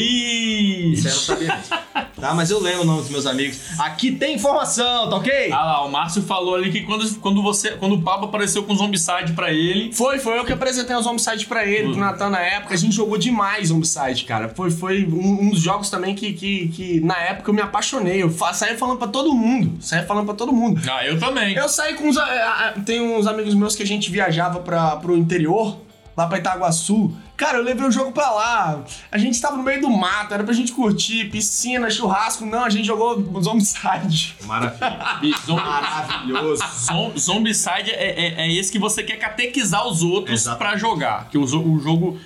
[0.93, 1.85] Isso eu não sabia mesmo.
[2.21, 3.59] Tá, mas eu lembro o nome dos meus amigos.
[3.81, 5.51] Aqui tem informação, tá ok?
[5.53, 7.73] Ah lá, o Márcio falou ali que quando, quando você.
[7.73, 9.93] Quando o Pablo apareceu com o Zombicide pra ele.
[9.93, 11.93] Foi, foi eu que apresentei os Zombicide pra ele, Hum.
[11.93, 12.75] pro Natan na época.
[12.75, 14.49] A gente jogou demais Zombicide, cara.
[14.51, 18.23] Foi, foi um, um dos jogos também que, que, que na época eu me apaixonei.
[18.23, 19.73] Eu fa- saí falando pra todo mundo.
[19.81, 20.81] Saí falando pra todo mundo.
[20.89, 21.55] Ah, eu também.
[21.57, 22.17] Eu saí com uns.
[22.17, 25.77] a- a- Tem uns amigos meus que a gente viajava pra, pro interior,
[26.17, 27.13] lá pra Itaguaçu.
[27.37, 28.85] Cara, eu levei o jogo pra lá.
[29.11, 32.47] A gente tava no meio do mato, era pra gente curtir, piscina, churrasco.
[32.47, 34.37] Não, a gente jogou Zombicide.
[34.45, 35.35] Maravilha.
[35.49, 36.63] Maravilhoso.
[36.87, 40.59] zom- Zombicide é, é, é esse que você quer catequizar os outros Exato.
[40.59, 41.29] pra jogar.
[41.29, 42.19] Que o, o jogo.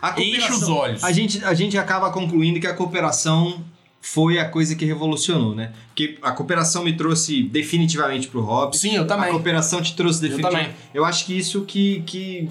[0.00, 1.04] A Enche os olhos.
[1.04, 3.60] A gente, a gente acaba concluindo que a cooperação
[4.00, 5.70] foi a coisa que revolucionou, né?
[5.88, 8.76] Porque a cooperação me trouxe definitivamente pro hobby.
[8.76, 9.30] Sim, eu A também.
[9.30, 10.70] cooperação te trouxe definitivamente.
[10.70, 10.76] também.
[10.92, 12.50] Eu acho que isso que, que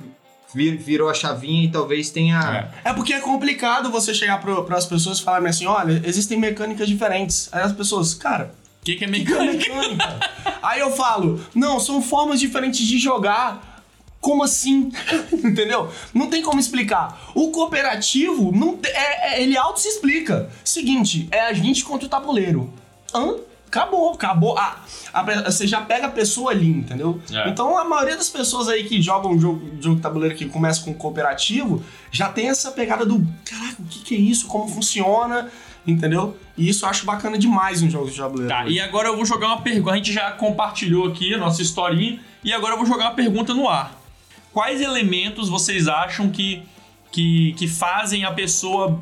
[0.54, 2.70] vir- virou a chavinha e talvez tenha.
[2.84, 6.88] É porque é complicado você chegar pro, pras pessoas e falarem assim: olha, existem mecânicas
[6.88, 7.50] diferentes.
[7.52, 9.74] Aí as pessoas, cara, O que, que é que que é mecânica?
[9.76, 10.20] mecânica?
[10.62, 13.70] Aí eu falo: não, são formas diferentes de jogar.
[14.20, 14.92] Como assim?
[15.34, 15.90] Entendeu?
[16.14, 17.32] Não tem como explicar.
[17.34, 20.48] O cooperativo, não te- é, é- ele auto se explica.
[20.64, 22.72] Seguinte, é a gente contra o tabuleiro.
[23.16, 23.36] Hã?
[23.72, 24.58] Acabou, acabou.
[24.58, 24.82] Ah,
[25.14, 27.22] a você já pega a pessoa ali, entendeu?
[27.32, 27.48] É.
[27.48, 30.94] Então a maioria das pessoas aí que jogam jogo, jogo de tabuleiro que começa com
[30.94, 34.48] cooperativo já tem essa pegada do caraca, o que, que é isso?
[34.48, 35.50] Como funciona?
[35.88, 36.38] Entendeu?
[36.58, 38.50] E isso eu acho bacana demais nos jogos de tabuleiro.
[38.50, 39.94] Tá, e agora eu vou jogar uma pergunta.
[39.94, 42.20] A gente já compartilhou aqui a nossa historinha.
[42.44, 43.98] E agora eu vou jogar uma pergunta no ar.
[44.52, 46.62] Quais elementos vocês acham que,
[47.10, 49.02] que, que fazem a pessoa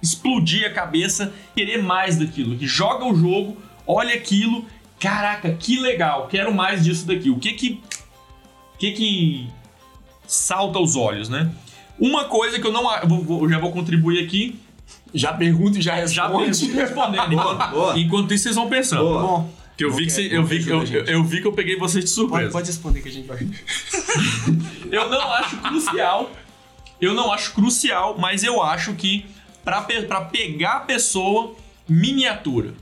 [0.00, 2.56] explodir a cabeça, querer mais daquilo?
[2.56, 3.56] Que joga o jogo,
[3.88, 4.64] olha aquilo,
[5.00, 7.30] caraca, que legal, quero mais disso daqui.
[7.30, 7.80] O que que.
[8.74, 9.48] O que que
[10.26, 11.50] salta aos olhos, né?
[11.98, 12.94] Uma coisa que eu não.
[12.96, 14.56] eu vou- vou- eu já vou contribuir aqui.
[15.14, 16.58] Já pergunta e já Já responde.
[16.60, 17.32] pergunto respondendo.
[17.32, 17.98] Enquanto, boa.
[17.98, 19.02] enquanto isso, vocês vão pensando.
[19.04, 19.22] Boa.
[19.22, 21.76] Bom, Que eu vi que, cê- eu, vi, que eu, eu vi que eu peguei
[21.78, 22.52] vocês de pode, surpresa.
[22.52, 23.38] pode responder que a gente vai.
[24.92, 26.30] Eu não acho crucial.
[27.00, 29.24] Eu não acho crucial, mas eu acho que
[29.64, 31.54] pra pegar a pessoa,
[31.88, 32.74] miniatura.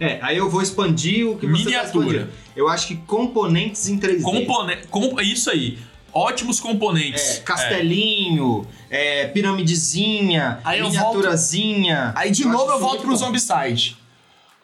[0.00, 2.06] É, aí eu vou expandir o que você tá Miniatura.
[2.06, 2.32] expandindo.
[2.54, 4.22] Eu acho que componentes em 3D.
[4.22, 5.78] Compone, com, isso aí.
[6.12, 7.38] Ótimos componentes.
[7.38, 12.12] É, castelinho, é, piramidezinha, Aí miniaturazinha.
[12.16, 13.16] Aí de Eu novo eu volto pro bom.
[13.16, 13.96] Zombicide.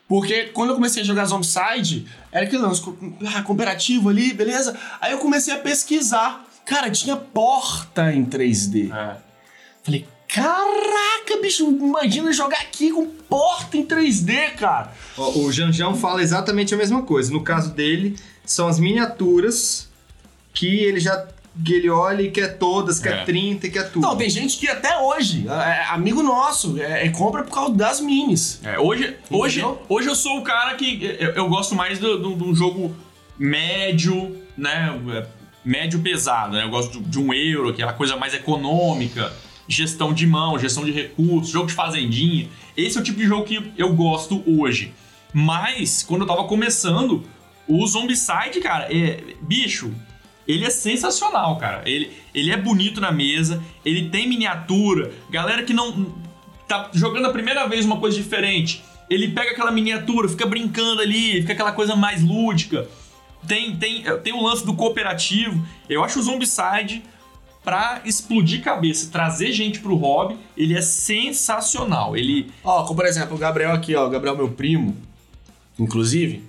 [0.09, 2.83] Porque quando eu comecei a jogar Zombicide, era aquele lance,
[3.35, 4.79] ah, cooperativo ali, beleza?
[5.01, 6.45] Aí eu comecei a pesquisar.
[6.65, 8.93] Cara, tinha porta em 3D.
[8.93, 9.17] É.
[9.83, 14.93] Falei, caraca, bicho, imagina jogar aqui com porta em 3D, cara.
[15.17, 17.31] Ó, o Janjão fala exatamente a mesma coisa.
[17.33, 19.89] No caso dele, são as miniaturas
[20.53, 21.27] que ele já
[21.65, 23.25] que ele olha e quer todas, quer É.
[23.25, 24.03] 30 e quer tudo.
[24.03, 28.01] Não, tem gente que até hoje, é, amigo nosso, é, é compra por causa das
[28.01, 28.59] minis.
[28.65, 29.81] É, hoje, hoje, Entendeu?
[29.89, 32.93] hoje eu sou o cara que eu, eu gosto mais de um jogo
[33.39, 35.01] médio, né?
[35.15, 36.65] é, Médio pesado, né?
[36.65, 39.33] Eu gosto de, de um euro, aquela coisa mais econômica,
[39.69, 42.49] gestão de mão, gestão de recursos, jogo de fazendinha.
[42.77, 44.93] Esse é o tipo de jogo que eu gosto hoje.
[45.33, 47.25] Mas, quando eu tava começando,
[47.67, 49.23] o Zombicide, cara, é.
[49.43, 49.93] Bicho,
[50.47, 51.83] ele é sensacional, cara.
[51.87, 55.13] Ele, ele é bonito na mesa, ele tem miniatura.
[55.31, 56.15] Galera que não
[56.69, 61.41] tá jogando a primeira vez uma coisa diferente, ele pega aquela miniatura, fica brincando ali,
[61.41, 62.89] fica aquela coisa mais lúdica.
[63.47, 65.67] Tem, tem, tem o lance do cooperativo.
[65.89, 67.03] Eu acho o Zombicide
[67.65, 72.17] pra explodir cabeça, trazer gente pro hobby, ele é sensacional.
[72.17, 74.95] Ele Ó, como por exemplo, o Gabriel aqui, ó, o Gabriel meu primo,
[75.79, 76.43] inclusive,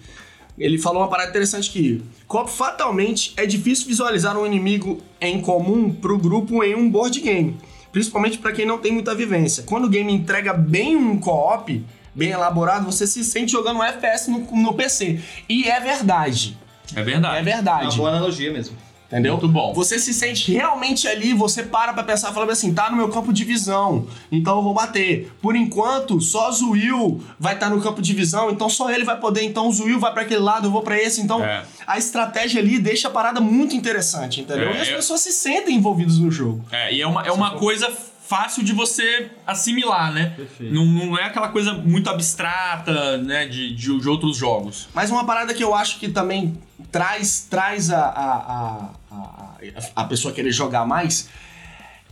[0.57, 5.91] ele falou uma parada interessante que Copo fatalmente é difícil visualizar um inimigo em comum
[5.93, 7.57] pro grupo em um board game,
[7.91, 9.63] principalmente pra quem não tem muita vivência.
[9.63, 14.29] Quando o game entrega bem um co-op, bem elaborado, você se sente jogando um FPS
[14.29, 15.19] no, no PC.
[15.47, 16.57] E é verdade.
[16.95, 17.37] é verdade.
[17.37, 17.85] É É verdade.
[17.85, 18.75] uma boa analogia mesmo.
[19.07, 19.33] Entendeu?
[19.33, 19.71] Muito bom.
[19.73, 23.31] Você se sente realmente ali, você para pra pensar, falando assim, tá no meu campo
[23.31, 25.31] de visão, então eu vou bater.
[25.41, 29.43] Por enquanto, só Zuil vai estar no campo de visão, então só ele vai poder,
[29.43, 31.63] então o Zuil vai pra aquele lado, eu vou pra esse, então É.
[31.85, 34.69] a estratégia ali deixa a parada muito interessante, entendeu?
[34.69, 36.65] É, e as eu- pessoas se sentem envolvidas no jogo.
[36.71, 37.91] É, e é uma, é uma coisa
[38.27, 40.33] fácil de você assimilar, né?
[40.35, 40.73] Perfeito.
[40.73, 44.87] Não, não é aquela coisa muito abstrata, né, de, de, de outros jogos.
[44.93, 46.57] Mas uma parada que eu acho que também
[46.91, 49.55] traz, traz a, a, a, a,
[49.95, 51.29] a pessoa querer jogar mais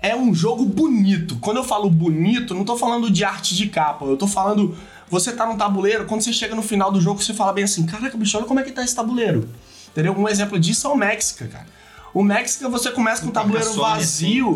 [0.03, 1.37] é um jogo bonito.
[1.37, 4.77] Quando eu falo bonito, não tô falando de arte de capa, eu tô falando.
[5.09, 7.85] Você tá num tabuleiro, quando você chega no final do jogo, você fala bem assim:
[7.85, 9.49] caraca, bicho, olha como é que tá esse tabuleiro.
[9.89, 10.13] Entendeu?
[10.13, 11.67] Um exemplo disso é o Mexica, cara.
[12.13, 14.53] O Mexica você começa com o tabuleiro vazio.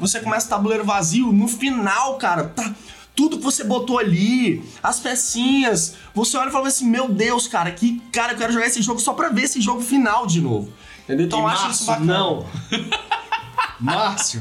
[0.00, 2.74] Você começa o tabuleiro vazio, no final, cara, tá.
[3.14, 7.70] Tudo que você botou ali, as pecinhas, você olha e fala assim: Meu Deus, cara,
[7.70, 10.72] que cara, eu quero jogar esse jogo só pra ver esse jogo final de novo.
[11.04, 11.26] Entendeu?
[11.26, 12.18] Então E eu acho isso Márcio, bacana.
[12.18, 12.46] não.
[13.80, 14.40] Márcio,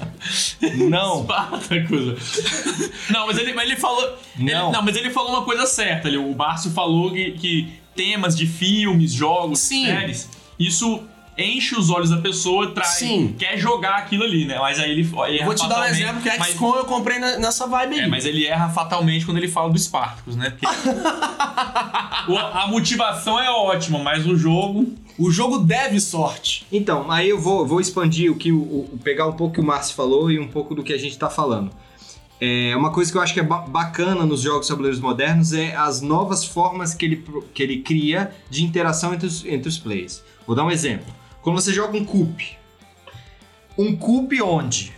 [0.89, 1.24] não.
[1.24, 2.39] Spartacus.
[3.09, 4.03] não, mas ele, mas ele falou.
[4.39, 4.72] ele- Não.
[4.72, 6.07] não, mas ele falou uma coisa certa.
[6.07, 9.86] Ele, o Márcio falou que, que temas de filmes, jogos, Sim.
[9.86, 11.03] séries, isso
[11.38, 13.36] enche os olhos da pessoa, traz, Sim.
[13.38, 14.57] quer jogar aquilo ali, né?
[14.59, 17.19] Mas aí ele erra Eu vou te dar um exemplo que mas- XCOM eu comprei
[17.19, 18.01] na- nessa vibe aí.
[18.01, 20.51] É, mas ele erra fatalmente quando ele fala do Spartacus, né?
[20.51, 20.65] Porque
[22.31, 24.93] o- a motivação é ótima, mas o jogo.
[25.17, 26.65] O jogo deve sorte.
[26.71, 29.59] Então, aí eu vou, vou expandir o que o, o- pegar um pouco o que
[29.61, 31.69] o Márcio falou e um pouco do que a gente tá falando.
[32.41, 35.75] É, uma coisa que eu acho que é ba- bacana nos jogos tabuleiros modernos é
[35.75, 37.23] as novas formas que ele,
[37.53, 40.23] que ele cria de interação entre os, entre os players.
[40.47, 41.05] Vou dar um exemplo.
[41.44, 42.34] Quando você joga um coup,
[43.78, 44.91] um coup onde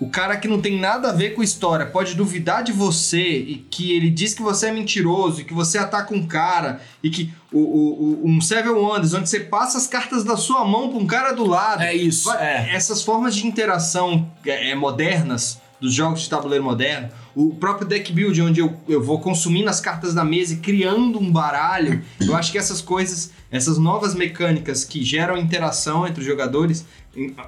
[0.00, 3.56] o cara que não tem nada a ver com história pode duvidar de você e
[3.70, 7.30] que ele diz que você é mentiroso e que você ataca um cara e que
[7.52, 10.98] o, o, o- um Seven Wonders onde você passa as cartas da sua mão pra
[10.98, 11.82] um cara do lado.
[11.82, 12.74] É isso, Vai- é.
[12.74, 18.12] Essas formas de interação é, é, modernas dos jogos de tabuleiro moderno, o próprio deck
[18.12, 22.36] build onde eu, eu vou consumindo as cartas da mesa e criando um baralho, eu
[22.36, 26.84] acho que essas coisas, essas novas mecânicas que geram interação entre os jogadores,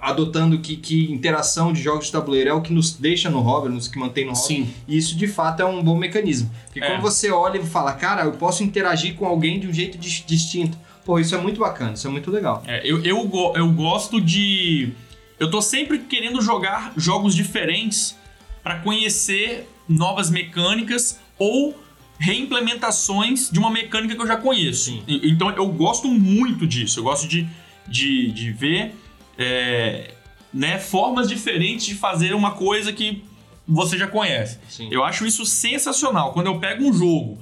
[0.01, 3.69] adotando que, que interação de jogos de tabuleiro é o que nos deixa no hobby,
[3.69, 4.75] nos que mantém no hobby, Sim.
[4.89, 6.51] e isso de fato é um bom mecanismo.
[6.67, 6.87] Porque É.
[6.91, 10.25] quando você olha e fala, cara, eu posso interagir com alguém de um jeito dis-
[10.27, 12.63] distinto, pô, isso é muito bacana, isso é muito legal.
[12.67, 14.93] É, eu, eu, eu gosto de.
[15.39, 18.17] Eu tô sempre querendo jogar jogos diferentes
[18.63, 21.77] pra conhecer novas mecânicas ou
[22.19, 24.85] reimplementações de uma mecânica que eu já conheço.
[24.85, 25.03] Sim.
[25.09, 27.01] Então eu gosto muito disso.
[27.01, 27.49] Eu gosto de,
[27.89, 28.95] de, de ver
[29.37, 30.15] é,
[30.53, 33.25] né, formas diferentes de fazer uma coisa que
[33.67, 34.59] você já conhece.
[34.69, 34.89] Sim.
[34.91, 36.33] Eu acho isso sensacional.
[36.33, 37.39] Quando eu pego um jogo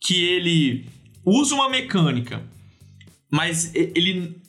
[0.00, 0.86] que ele
[1.24, 2.42] usa uma mecânica,
[3.30, 4.40] mas ele,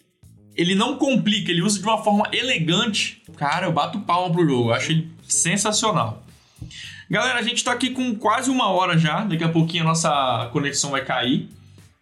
[0.55, 4.69] ele não complica, ele usa de uma forma elegante, cara, eu bato palma pro jogo.
[4.69, 6.23] Eu acho ele sensacional.
[7.09, 9.23] Galera, a gente tá aqui com quase uma hora já.
[9.23, 11.49] Daqui a pouquinho a nossa conexão vai cair.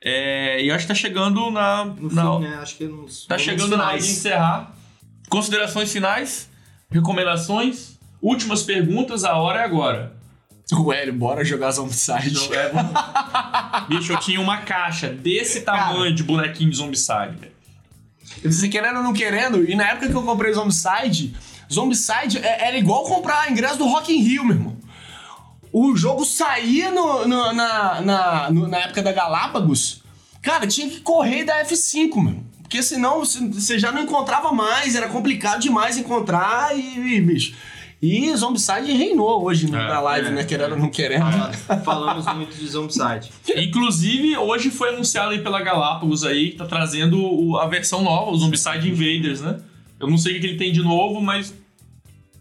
[0.02, 1.86] É, e acho que tá chegando na.
[1.86, 2.60] No na- fim, né?
[2.62, 4.72] Acho que nos Tá chegando na hora de encerrar.
[5.30, 6.50] Considerações finais,
[6.92, 10.14] recomendações, últimas perguntas, a hora é agora.
[10.74, 12.52] O Hélio, bora jogar Zombicide.
[12.54, 12.92] É, vamos-
[13.90, 17.52] Bicho, eu tinha uma caixa desse tamanho de bonequinho de Zombicide.
[18.44, 21.36] Você querendo ou não querendo, e na época que eu comprei Zombicide,
[21.72, 24.78] Zombicide é- era igual comprar ingresso do Rock in Rio, meu irmão.
[25.72, 30.02] O jogo saía no- no- na, na, no- na época da Galápagos,
[30.42, 32.44] cara, tinha que correr da F5, meu.
[32.62, 37.56] Porque senão você- já não encontrava mais, era complicado demais encontrar e, e, bicho.
[38.02, 40.32] E Zombicide reinou hoje no- É, na live, é.
[40.32, 40.44] né?
[40.44, 41.26] Querendo ou não querendo.
[41.84, 43.32] Falamos muito de Zombicide.
[43.56, 48.38] Inclusive, hoje foi anunciado aí pela Galápagos aí, que tá trazendo a versão nova, o
[48.38, 49.58] Zombicide Invaders, né?
[50.00, 51.54] Eu não sei o que ele tem de novo, mas.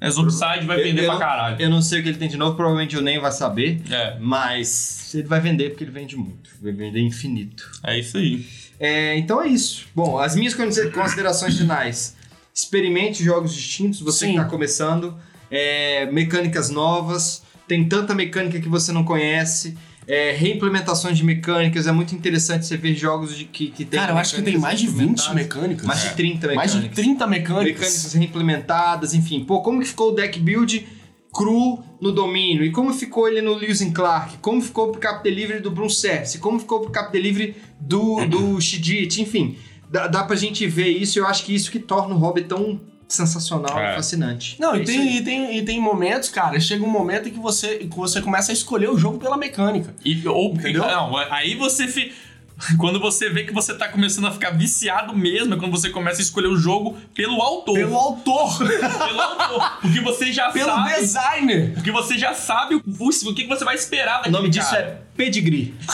[0.00, 1.56] É Zombicide, vai vender eu, pra não- caralho.
[1.62, 3.80] Eu não sei o que ele tem de novo, provavelmente eu nem vai saber.
[3.90, 6.50] É, Mas ele vai vender porque ele vende muito.
[6.60, 7.70] Vai vender infinito.
[7.82, 8.44] é isso aí.
[8.78, 9.86] É, então é isso.
[9.94, 12.16] Bom, as minhas consi- considerações finais.
[12.52, 14.32] Experimente jogos distintos, você Sim.
[14.32, 15.16] que está começando.
[15.50, 17.42] É, mecânicas novas.
[17.66, 19.76] Tem tanta mecânica que você não conhece.
[20.06, 21.86] É, reimplementações de mecânicas.
[21.86, 23.98] É muito interessante você ver jogos de, que, que tem.
[23.98, 25.86] Cara, eu acho que tem mais de 20 mecânicas.
[25.86, 26.56] Mais de 30 mecânicas.
[26.56, 27.64] Mais de 30 mecânicas.
[27.64, 29.44] mecânicas reimplementadas, enfim.
[29.44, 30.86] Pô, como que ficou o deck build
[31.32, 32.64] cru no domínio?
[32.64, 34.38] E como ficou ele no Lewis and Clark?
[34.38, 36.40] Como ficou pro Cap Delivery do Bruce Cersei?
[36.40, 39.22] Como ficou pro Cap Delivery do, do Shijit?
[39.22, 39.56] Enfim,
[39.90, 41.18] dá, dá pra gente ver isso.
[41.18, 43.92] Eu acho que isso que torna o hobby tão sensacional É.
[43.92, 44.56] e fascinante.
[44.60, 47.38] Não, É e tem, e, tem, e tem momentos, cara, chega um momento em que
[47.38, 49.94] você, que você começa a escolher o jogo pela mecânica.
[50.04, 50.82] E, ou, Entendeu?
[50.82, 51.86] Não, aí você.
[51.88, 52.12] Fi...
[52.78, 56.20] Quando você vê que você tá começando a ficar viciado mesmo, é quando você começa
[56.20, 57.74] a escolher o jogo pelo autor.
[57.74, 59.78] Pelo autor, Pelo autor.
[59.80, 60.94] Porque você já pelo sabe.
[60.94, 61.72] designer.
[61.74, 64.82] Porque você já sabe o, o que você vai esperar O daquele nome disso cara.
[64.82, 65.74] é pedigree.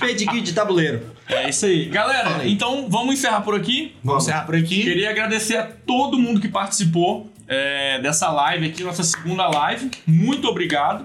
[0.00, 1.02] pedigree de tabuleiro.
[1.28, 1.86] É isso aí.
[1.86, 3.94] Galera, então vamos encerrar por aqui.
[4.02, 4.82] Vamos encerrar por aqui.
[4.82, 7.30] Queria agradecer a todo mundo que participou.
[7.46, 9.90] é, dessa live aqui, nossa segunda live.
[10.06, 11.04] Muito obrigado.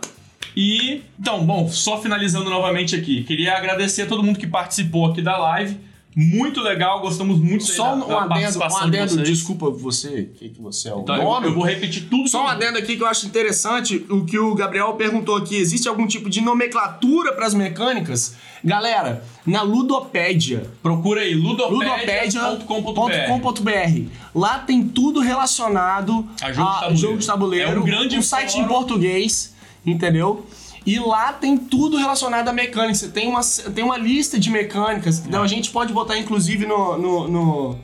[0.56, 5.22] E, então, bom, só finalizando novamente aqui, queria agradecer a todo mundo que participou aqui
[5.22, 5.78] da live.
[6.18, 9.28] Muito legal, gostamos muito Só da, um da adendo, um de adendo vocês.
[9.28, 11.47] desculpa você, que, que você é o Então, eu, dono.
[11.47, 14.39] eu vou repetir tudo Só um eu- adendo aqui que eu acho interessante, o que
[14.39, 18.34] o Gabriel perguntou aqui, existe algum tipo de nomenclatura para as mecânicas?
[18.64, 24.10] Galera, na Ludopédia, Procura aí, ludopédia.com.br.
[24.34, 26.95] Lá tem tudo relacionado A jogo de tabuleiro.
[26.97, 27.72] jogo de tabuleiro.
[27.72, 28.66] É um grande site fórum.
[28.66, 29.55] em português,
[29.86, 30.46] entendeu?
[30.86, 33.08] E lá tem tudo relacionado à mecânica.
[33.08, 33.42] Tem uma,
[33.74, 35.20] tem uma lista de mecânicas.
[35.26, 36.98] Então a gente pode botar, inclusive, no.
[36.98, 37.76] no- no-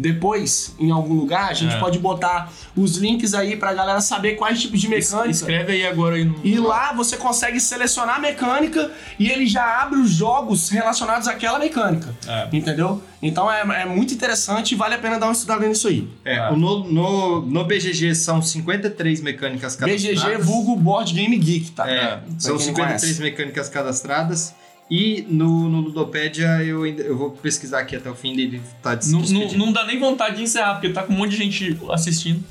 [0.00, 1.78] depois, em algum lugar, a gente É.
[1.78, 5.30] pode botar os links aí pra galera saber quais tipos de mecânica.
[5.30, 6.40] Escreve aí agora aí no.
[6.42, 11.58] E lá você consegue selecionar a mecânica e ele já abre os jogos relacionados àquela
[11.58, 12.14] mecânica.
[12.26, 12.48] É.
[12.52, 13.02] Entendeu?
[13.22, 16.08] Então é, é muito interessante e vale a pena dar uma estudada nisso aí.
[16.24, 20.22] É, no, no, no BGG são 53 mecânicas cadastradas.
[20.24, 21.88] BGG vulgo Board Game Geek, tá?
[21.90, 23.20] É, são quem não 53 conhece.
[23.22, 24.54] mecânicas cadastradas.
[24.90, 28.94] E no, no Ludopédia eu, ainda, eu vou pesquisar aqui até o fim dele tá
[28.96, 31.36] des- Não, não, não dá nem vontade de encerrar, porque tá com um monte de
[31.36, 32.42] gente assistindo.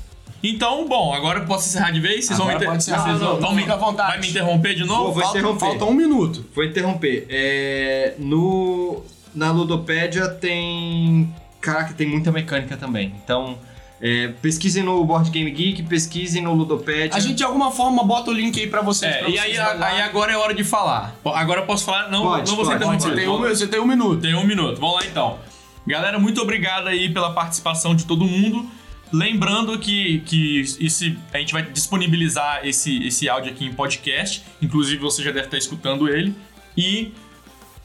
[0.42, 2.24] Então, bom, agora eu posso encerrar de vez?
[2.24, 3.02] Vocês Agora vão me pode encerrar.
[3.04, 4.08] vocês Não, vão não, me- à vontade.
[4.12, 5.04] Vai me interromper de novo?
[5.04, 5.60] Vou, vou Falta, interromper.
[5.66, 6.46] falta um minuto.
[6.54, 7.26] Vou interromper.
[7.28, 9.02] É, no,
[9.34, 11.30] na Ludopédia tem.
[11.60, 13.12] Caraca, tem muita mecânica também.
[13.22, 13.58] Então,
[14.00, 17.16] é, pesquisem no Board Game Geek, pesquisem no Ludopédia.
[17.16, 19.14] A gente de alguma forma bota o link aí pra vocês.
[19.14, 21.14] É, pra e vocês aí, aí agora é hora de falar.
[21.24, 22.10] Agora eu posso falar?
[22.10, 23.10] Não, Pode, não vou ser pode, interrompido.
[23.10, 24.20] Você tem, um, você tem um minuto.
[24.22, 24.80] Tem um minuto.
[24.80, 25.38] Vamos lá então.
[25.86, 28.66] Galera, muito obrigado aí pela participação de todo mundo.
[29.12, 34.42] Lembrando que, que esse, a gente vai disponibilizar esse, esse áudio aqui em podcast.
[34.62, 36.34] Inclusive, você já deve estar escutando ele.
[36.76, 37.12] E.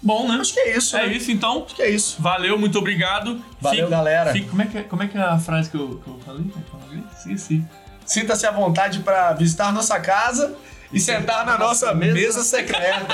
[0.05, 0.37] Bom, né?
[0.39, 1.13] Acho que é isso, É né?
[1.13, 1.63] isso então.
[1.65, 2.17] Acho que é isso.
[2.21, 3.41] Valeu, muito obrigado.
[3.59, 4.31] Valeu, Fique- galera.
[4.31, 6.19] fique- como, é que, é- como é que é a frase que eu, que eu
[6.23, 6.45] falei?
[7.17, 7.63] Esqueci.
[8.05, 10.55] Sinta-se à vontade pra visitar nossa casa
[10.93, 13.07] e sentar na nossa mesa secreta.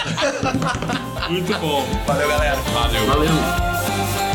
[1.30, 1.86] Muito bom.
[2.06, 2.58] Valeu, galera.
[2.58, 3.06] Valeu.
[3.08, 4.31] Valeu.